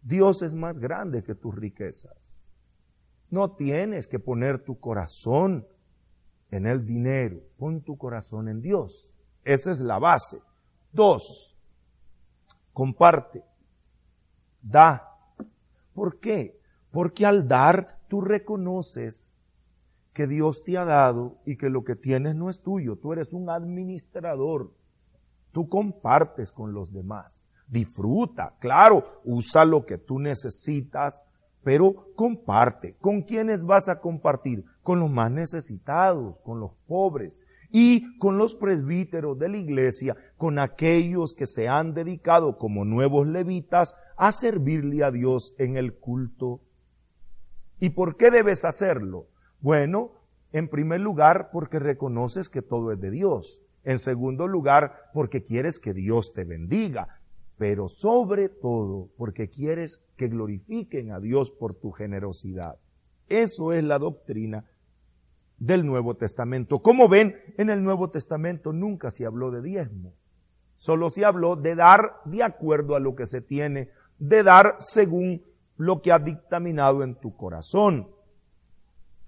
[0.00, 2.40] Dios es más grande que tus riquezas.
[3.28, 5.66] No tienes que poner tu corazón
[6.52, 7.40] en el dinero.
[7.58, 9.12] Pon tu corazón en Dios.
[9.44, 10.40] Esa es la base.
[10.92, 11.57] Dos,
[12.78, 13.42] comparte,
[14.62, 15.18] da.
[15.94, 16.60] ¿Por qué?
[16.92, 19.34] Porque al dar tú reconoces
[20.12, 23.32] que Dios te ha dado y que lo que tienes no es tuyo, tú eres
[23.32, 24.70] un administrador,
[25.50, 27.42] tú compartes con los demás.
[27.66, 31.24] Disfruta, claro, usa lo que tú necesitas,
[31.64, 32.94] pero comparte.
[33.00, 34.64] ¿Con quiénes vas a compartir?
[34.84, 37.40] Con los más necesitados, con los pobres,
[37.70, 43.26] y con los presbíteros de la iglesia, con aquellos que se han dedicado como nuevos
[43.26, 46.60] levitas a servirle a Dios en el culto.
[47.78, 49.26] ¿Y por qué debes hacerlo?
[49.60, 50.12] Bueno,
[50.52, 53.60] en primer lugar, porque reconoces que todo es de Dios.
[53.84, 57.20] En segundo lugar, porque quieres que Dios te bendiga.
[57.58, 62.76] Pero sobre todo, porque quieres que glorifiquen a Dios por tu generosidad.
[63.28, 64.64] Eso es la doctrina
[65.58, 66.80] del Nuevo Testamento.
[66.80, 70.12] Como ven, en el Nuevo Testamento nunca se habló de diezmo.
[70.78, 75.42] Solo se habló de dar de acuerdo a lo que se tiene, de dar según
[75.76, 78.08] lo que ha dictaminado en tu corazón,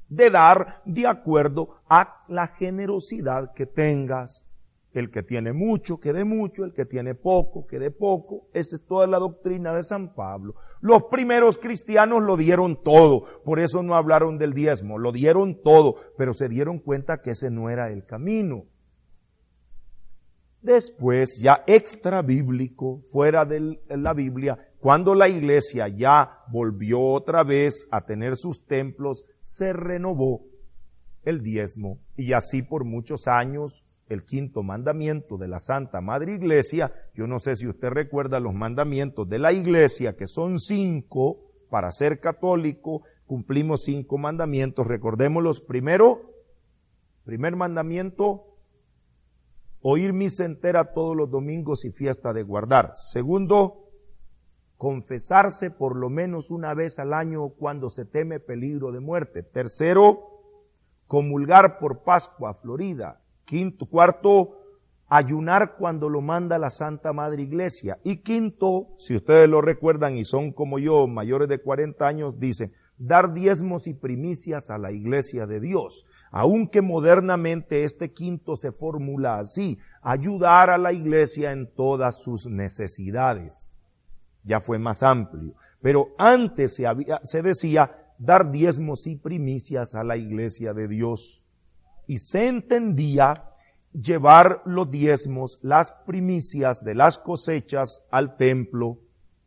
[0.08, 4.44] de dar de acuerdo a la generosidad que tengas.
[4.93, 8.49] El que tiene mucho, que dé mucho, el que tiene poco, que dé poco.
[8.53, 10.55] Esa es toda la doctrina de San Pablo.
[10.80, 15.95] Los primeros cristianos lo dieron todo, por eso no hablaron del diezmo, lo dieron todo,
[16.18, 18.64] pero se dieron cuenta que ese no era el camino.
[20.62, 27.86] Después, ya extra bíblico, fuera de la Biblia, cuando la iglesia ya volvió otra vez
[27.91, 30.43] a tener sus templos, se renovó
[31.22, 36.92] el diezmo y así por muchos años el quinto mandamiento de la Santa Madre Iglesia.
[37.14, 41.92] Yo no sé si usted recuerda los mandamientos de la Iglesia, que son cinco, para
[41.92, 44.86] ser católico, cumplimos cinco mandamientos.
[44.86, 45.61] Recordémoslos.
[45.61, 46.32] Primero,
[47.24, 48.56] primer mandamiento,
[49.80, 52.94] oír misa entera todos los domingos y fiesta de guardar.
[52.96, 53.90] Segundo,
[54.76, 59.44] confesarse por lo menos una vez al año cuando se teme peligro de muerte.
[59.44, 60.40] Tercero,
[61.06, 63.20] comulgar por Pascua Florida.
[63.51, 64.61] Quinto, cuarto,
[65.09, 67.98] ayunar cuando lo manda la Santa Madre Iglesia.
[68.05, 72.70] Y quinto, si ustedes lo recuerdan y son como yo, mayores de 40 años, dice,
[72.96, 76.07] dar diezmos y primicias a la Iglesia de Dios.
[76.30, 83.72] aunque modernamente este quinto se formula así, ayudar a la iglesia en todas sus necesidades.
[84.44, 85.55] Ya fue más amplio.
[85.82, 91.42] Pero antes se, había, se decía dar diezmos y primicias a la iglesia de Dios.
[92.11, 93.52] Y se entendía
[93.92, 98.98] llevar los diezmos, las primicias de las cosechas al templo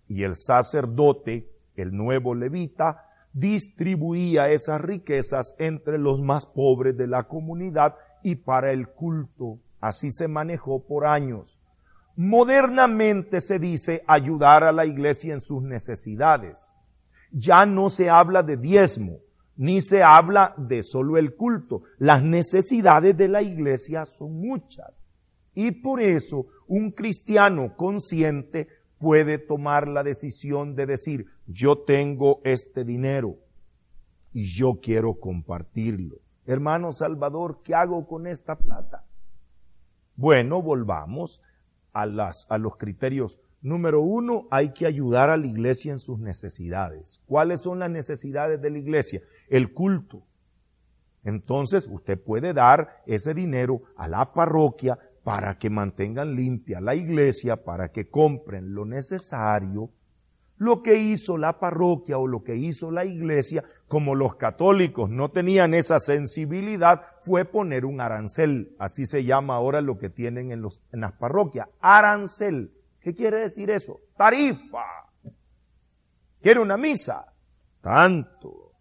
[0.08, 7.24] y el sacerdote, el nuevo levita, distribuía esas riquezas entre los más pobres de la
[7.24, 9.60] comunidad y para el culto.
[9.82, 11.60] Así se manejó por años.
[12.16, 16.72] Modernamente se dice ayudar a la iglesia en sus necesidades.
[17.30, 19.18] Ya no se habla de diezmo,
[19.56, 21.84] ni se habla de solo el culto.
[21.98, 24.92] Las necesidades de la iglesia son muchas.
[25.54, 32.84] Y por eso un cristiano consciente puede tomar la decisión de decir, yo tengo este
[32.84, 33.36] dinero
[34.32, 36.18] y yo quiero compartirlo.
[36.46, 39.06] Hermano Salvador, ¿qué hago con esta plata?
[40.16, 41.42] Bueno, volvamos
[41.94, 43.40] a, las, a los criterios.
[43.64, 47.22] Número uno, hay que ayudar a la iglesia en sus necesidades.
[47.26, 49.22] ¿Cuáles son las necesidades de la iglesia?
[49.50, 50.22] El culto.
[51.24, 57.56] Entonces, usted puede dar ese dinero a la parroquia para que mantengan limpia la iglesia,
[57.56, 59.90] para que compren lo necesario.
[60.58, 65.32] Lo que hizo la parroquia o lo que hizo la iglesia, como los católicos no
[65.32, 68.76] tenían esa sensibilidad, fue poner un arancel.
[68.78, 71.70] Así se llama ahora lo que tienen en, en las parroquias.
[71.80, 72.72] Arancel.
[73.04, 74.00] ¿Qué quiere decir eso?
[74.16, 74.86] Tarifa.
[76.42, 77.26] ¿Quiere una misa?
[77.82, 78.72] Tanto.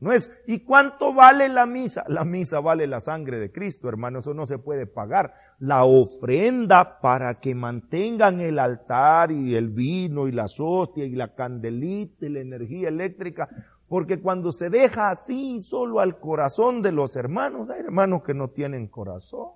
[0.00, 2.04] No es, ¿y cuánto vale la misa?
[2.08, 5.34] La misa vale la sangre de Cristo, hermano, eso no se puede pagar.
[5.58, 11.34] La ofrenda para que mantengan el altar y el vino y las hostias y la
[11.34, 13.48] candelita y la energía eléctrica,
[13.88, 18.48] porque cuando se deja así solo al corazón de los hermanos, hay hermanos que no
[18.48, 19.52] tienen corazón.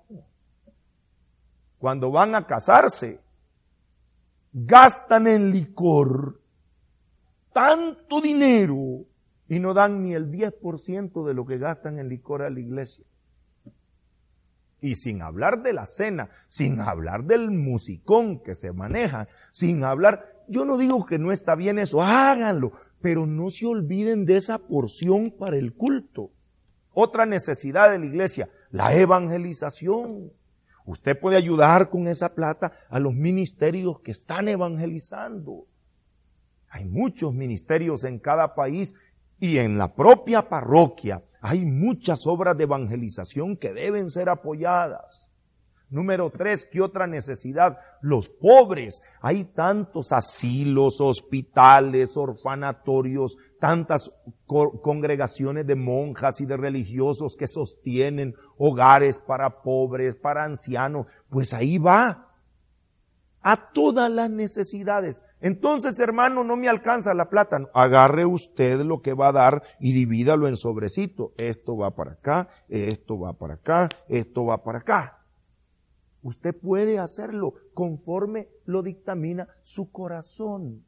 [1.79, 3.22] Cuando van a casarse,
[4.53, 6.39] gastan en licor
[7.51, 9.05] tanto dinero
[9.47, 13.05] y no dan ni el 10% de lo que gastan en licor a la iglesia.
[14.81, 20.25] Y sin hablar de la cena, sin hablar del musicón que se maneja, sin hablar,
[20.47, 24.57] yo no digo que no está bien eso, háganlo, pero no se olviden de esa
[24.57, 26.31] porción para el culto.
[26.93, 30.31] Otra necesidad de la iglesia, la evangelización.
[30.85, 35.65] Usted puede ayudar con esa plata a los ministerios que están evangelizando.
[36.69, 38.95] Hay muchos ministerios en cada país
[39.39, 45.22] y en la propia parroquia hay muchas obras de evangelización que deben ser apoyadas.
[45.93, 47.77] Número tres, ¿qué otra necesidad?
[48.01, 49.03] Los pobres.
[49.21, 54.11] Hay tantos asilos, hospitales, orfanatorios, tantas
[54.47, 61.05] congregaciones de monjas y de religiosos que sostienen hogares para pobres, para ancianos.
[61.29, 62.27] Pues ahí va
[63.43, 65.23] a todas las necesidades.
[65.41, 67.69] Entonces, hermano, no me alcanza la plata.
[67.71, 71.33] Agarre usted lo que va a dar y divídalo en sobrecito.
[71.37, 75.19] Esto va para acá, esto va para acá, esto va para acá.
[76.23, 80.83] Usted puede hacerlo conforme lo dictamina su corazón.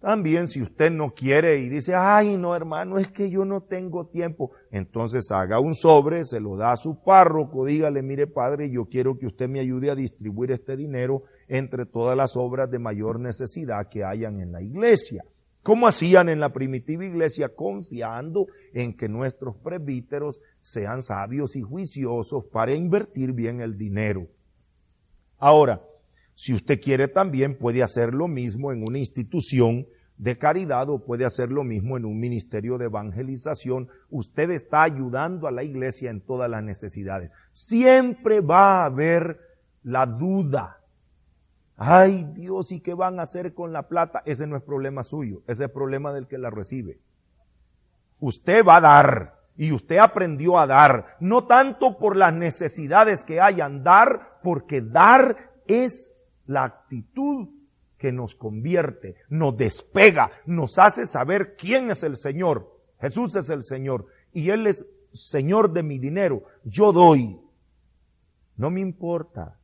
[0.00, 4.06] También si usted no quiere y dice, ay no hermano, es que yo no tengo
[4.06, 8.86] tiempo, entonces haga un sobre, se lo da a su párroco, dígale, mire padre, yo
[8.86, 13.20] quiero que usted me ayude a distribuir este dinero entre todas las obras de mayor
[13.20, 15.22] necesidad que hayan en la iglesia.
[15.62, 22.44] Como hacían en la primitiva iglesia, confiando en que nuestros presbíteros sean sabios y juiciosos
[22.46, 24.26] para invertir bien el dinero.
[25.38, 25.82] Ahora,
[26.34, 29.86] si usted quiere también puede hacer lo mismo en una institución
[30.20, 33.88] de caridad o puede hacer lo mismo en un ministerio de evangelización.
[34.10, 37.30] Usted está ayudando a la iglesia en todas las necesidades.
[37.52, 39.40] Siempre va a haber
[39.82, 40.79] la duda.
[41.82, 44.20] Ay Dios, ¿y qué van a hacer con la plata?
[44.26, 46.98] Ese no es problema suyo, ese es problema del que la recibe.
[48.18, 53.40] Usted va a dar y usted aprendió a dar, no tanto por las necesidades que
[53.40, 57.48] hayan, dar porque dar es la actitud
[57.96, 62.78] que nos convierte, nos despega, nos hace saber quién es el Señor.
[63.00, 64.04] Jesús es el Señor
[64.34, 66.42] y Él es Señor de mi dinero.
[66.62, 67.40] Yo doy.
[68.58, 69.59] No me importa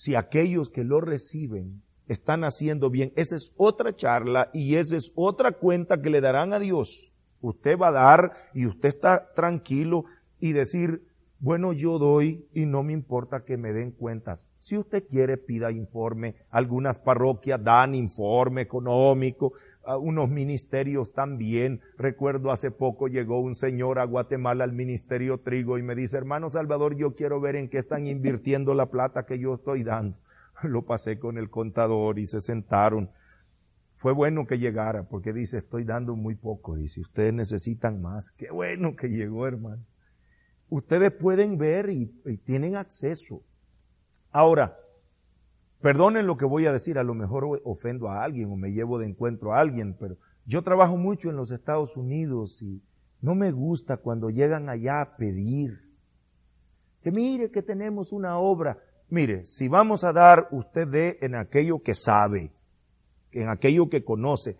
[0.00, 3.12] si aquellos que lo reciben están haciendo bien.
[3.16, 7.12] Esa es otra charla y esa es otra cuenta que le darán a Dios.
[7.42, 10.06] Usted va a dar y usted está tranquilo
[10.38, 11.02] y decir,
[11.38, 14.48] Bueno, yo doy y no me importa que me den cuentas.
[14.56, 16.36] Si usted quiere, pida informe.
[16.50, 19.52] Algunas parroquias dan informe económico,
[19.86, 21.80] unos ministerios también.
[21.96, 26.50] Recuerdo hace poco llegó un señor a Guatemala al Ministerio Trigo y me dice, hermano
[26.50, 30.18] Salvador, yo quiero ver en qué están invirtiendo la plata que yo estoy dando.
[30.62, 33.10] Lo pasé con el contador y se sentaron.
[33.96, 36.76] Fue bueno que llegara porque dice, estoy dando muy poco.
[36.76, 38.30] Dice, ustedes necesitan más.
[38.32, 39.84] Qué bueno que llegó, hermano
[40.70, 42.06] ustedes pueden ver y,
[42.44, 43.42] tienen acceso.
[44.30, 44.78] Ahora,
[45.80, 48.98] perdonen lo que voy a decir, a lo mejor ofendo a alguien o me llevo
[48.98, 50.16] de encuentro a alguien, pero
[50.46, 52.82] yo trabajo mucho en los Estados Unidos y
[53.20, 55.80] no me gusta cuando llegan allá a pedir.
[57.02, 58.78] Que mire que tenemos una obra.
[59.08, 62.52] Mire, si vamos a dar, usted dé en aquello que sabe,
[63.32, 64.56] en aquello que conoce.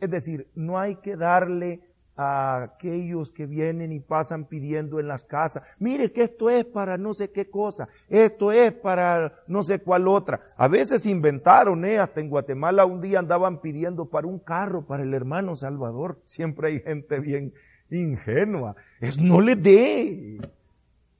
[0.00, 5.24] Es decir, no hay que darle a aquellos que vienen y pasan pidiendo en las
[5.24, 9.80] casas, mire que esto es para no sé qué cosa, esto es para no sé
[9.80, 10.40] cuál otra.
[10.56, 15.02] A veces inventaron, eh, hasta en Guatemala un día andaban pidiendo para un carro para
[15.02, 16.20] el hermano Salvador.
[16.24, 17.52] Siempre hay gente bien
[17.90, 18.76] ingenua.
[19.00, 20.38] Es no le dé,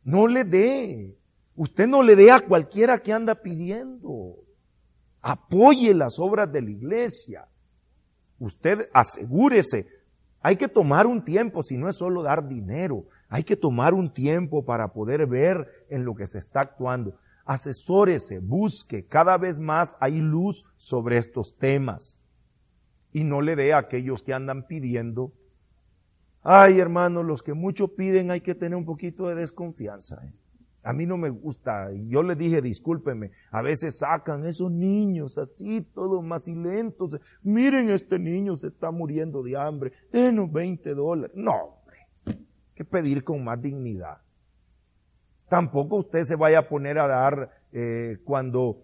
[0.05, 1.17] no le dé.
[1.57, 4.37] Usted no le dé a cualquiera que anda pidiendo.
[5.21, 7.49] Apoye las obras de la iglesia.
[8.39, 9.87] Usted asegúrese
[10.47, 14.13] hay que tomar un tiempo, si no es solo dar dinero, hay que tomar un
[14.13, 17.17] tiempo para poder ver en lo que se está actuando.
[17.47, 22.19] Asesórese, busque, cada vez más hay luz sobre estos temas.
[23.11, 25.33] Y no le dé a aquellos que andan pidiendo.
[26.43, 30.27] Ay, hermano, los que mucho piden hay que tener un poquito de desconfianza.
[30.27, 30.35] ¿eh?
[30.85, 31.91] A mí no me gusta.
[32.09, 37.19] Yo le dije, discúlpeme, a veces sacan esos niños así, todos lentos.
[37.43, 39.93] Miren, este niño se está muriendo de hambre.
[40.13, 41.35] Denos 20 dólares.
[41.35, 42.45] No, hombre.
[42.75, 44.19] Que pedir con más dignidad.
[45.49, 48.83] Tampoco usted se vaya a poner a dar eh, cuando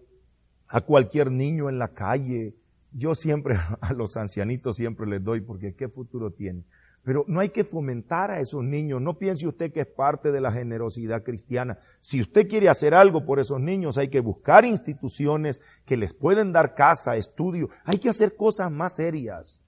[0.67, 2.55] a cualquier niño en la calle.
[2.93, 6.63] Yo siempre, a los ancianitos siempre les doy porque qué futuro tiene.
[7.03, 9.01] Pero no hay que fomentar a esos niños.
[9.01, 11.79] No piense usted que es parte de la generosidad cristiana.
[11.99, 16.51] Si usted quiere hacer algo por esos niños, hay que buscar instituciones que les pueden
[16.51, 17.69] dar casa, estudio.
[17.85, 19.59] Hay que hacer cosas más serias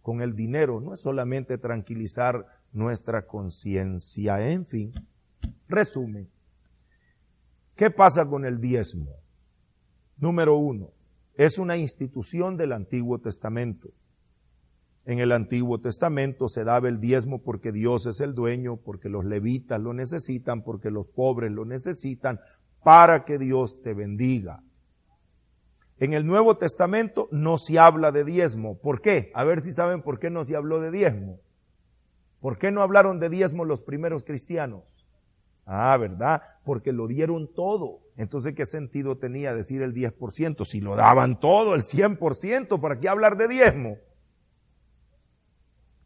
[0.00, 0.80] con el dinero.
[0.80, 4.50] No es solamente tranquilizar nuestra conciencia.
[4.50, 4.92] En fin,
[5.68, 6.28] resumen.
[7.76, 9.16] ¿Qué pasa con el diezmo?
[10.18, 10.90] Número uno,
[11.34, 13.90] es una institución del Antiguo Testamento.
[15.10, 19.24] En el Antiguo Testamento se daba el diezmo porque Dios es el dueño, porque los
[19.24, 22.38] levitas lo necesitan, porque los pobres lo necesitan,
[22.84, 24.62] para que Dios te bendiga.
[25.98, 28.78] En el Nuevo Testamento no se habla de diezmo.
[28.78, 29.32] ¿Por qué?
[29.34, 31.40] A ver si saben por qué no se habló de diezmo.
[32.38, 34.84] ¿Por qué no hablaron de diezmo los primeros cristianos?
[35.66, 36.42] Ah, ¿verdad?
[36.64, 37.98] Porque lo dieron todo.
[38.16, 40.64] Entonces, ¿qué sentido tenía decir el 10%?
[40.64, 43.96] Si lo daban todo, el 100%, ¿para qué hablar de diezmo?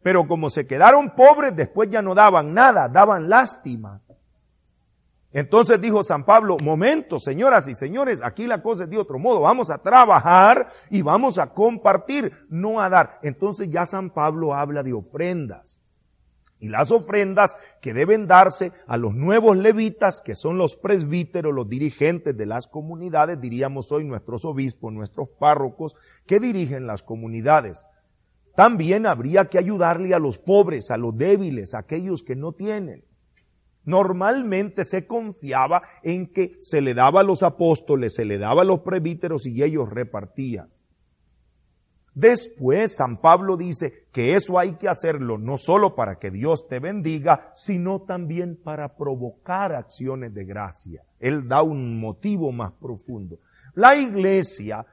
[0.05, 4.01] Pero como se quedaron pobres, después ya no daban nada, daban lástima.
[5.31, 9.41] Entonces dijo San Pablo, momento, señoras y señores, aquí la cosa es de otro modo,
[9.41, 13.17] vamos a trabajar y vamos a compartir, no a dar.
[13.23, 15.79] Entonces ya San Pablo habla de ofrendas.
[16.59, 21.67] Y las ofrendas que deben darse a los nuevos levitas, que son los presbíteros, los
[21.67, 25.95] dirigentes de las comunidades, diríamos hoy nuestros obispos, nuestros párrocos,
[26.27, 27.87] que dirigen las comunidades.
[28.55, 33.03] También habría que ayudarle a los pobres, a los débiles, a aquellos que no tienen.
[33.83, 38.65] Normalmente se confiaba en que se le daba a los apóstoles, se le daba a
[38.65, 40.69] los presbíteros y ellos repartían.
[42.15, 46.79] Después San Pablo dice que eso hay que hacerlo no solo para que Dios te
[46.79, 51.03] bendiga, sino también para provocar acciones de gracia.
[51.19, 53.39] Él da un motivo más profundo.
[53.73, 54.85] La iglesia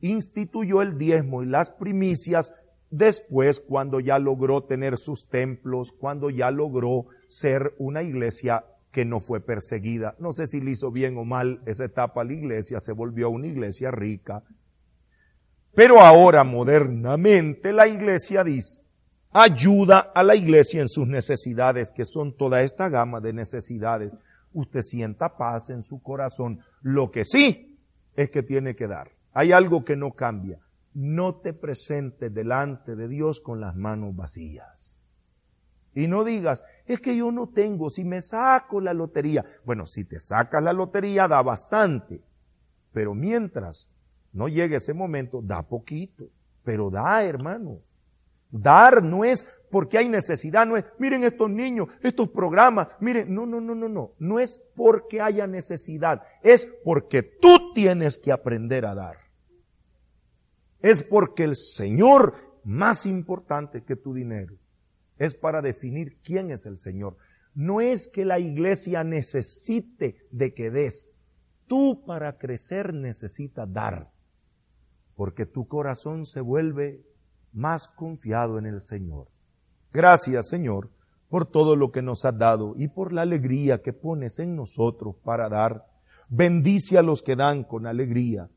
[0.00, 2.52] instituyó el diezmo y las primicias
[2.90, 9.20] Después, cuando ya logró tener sus templos, cuando ya logró ser una iglesia que no
[9.20, 10.14] fue perseguida.
[10.18, 13.28] No sé si le hizo bien o mal esa etapa a la iglesia, se volvió
[13.28, 14.42] una iglesia rica.
[15.74, 18.82] Pero ahora, modernamente, la iglesia dice,
[19.32, 24.16] ayuda a la iglesia en sus necesidades, que son toda esta gama de necesidades.
[24.54, 26.60] Usted sienta paz en su corazón.
[26.80, 27.78] Lo que sí
[28.16, 29.10] es que tiene que dar.
[29.34, 30.58] Hay algo que no cambia
[30.98, 34.98] no te presentes delante de Dios con las manos vacías.
[35.94, 39.44] Y no digas, es que yo no tengo, si me saco la lotería.
[39.64, 42.20] Bueno, si te sacas la lotería da bastante,
[42.92, 43.88] pero mientras
[44.32, 46.30] no llegue ese momento, da poquito,
[46.64, 47.78] pero da, hermano.
[48.50, 53.46] Dar no es porque hay necesidad, no es, miren estos niños, estos programas, miren, no,
[53.46, 58.84] no, no, no, no, no es porque haya necesidad, es porque tú tienes que aprender
[58.84, 59.27] a dar.
[60.80, 64.54] Es porque el Señor, más importante que tu dinero,
[65.18, 67.16] es para definir quién es el Señor.
[67.54, 71.12] No es que la iglesia necesite de que des.
[71.66, 74.10] Tú para crecer necesitas dar,
[75.16, 77.02] porque tu corazón se vuelve
[77.52, 79.26] más confiado en el Señor.
[79.92, 80.90] Gracias, Señor,
[81.28, 85.16] por todo lo que nos has dado y por la alegría que pones en nosotros
[85.24, 85.84] para dar.
[86.28, 88.48] Bendice a los que dan con alegría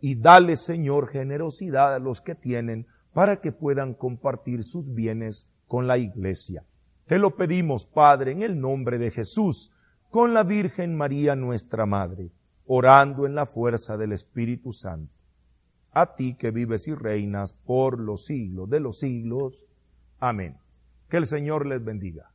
[0.00, 5.86] y dale, Señor, generosidad a los que tienen para que puedan compartir sus bienes con
[5.86, 6.64] la iglesia.
[7.06, 9.72] Te lo pedimos, Padre, en el nombre de Jesús,
[10.10, 12.30] con la Virgen María nuestra Madre,
[12.66, 15.12] orando en la fuerza del Espíritu Santo.
[15.92, 19.64] A ti que vives y reinas por los siglos de los siglos.
[20.20, 20.56] Amén.
[21.08, 22.30] Que el Señor les bendiga.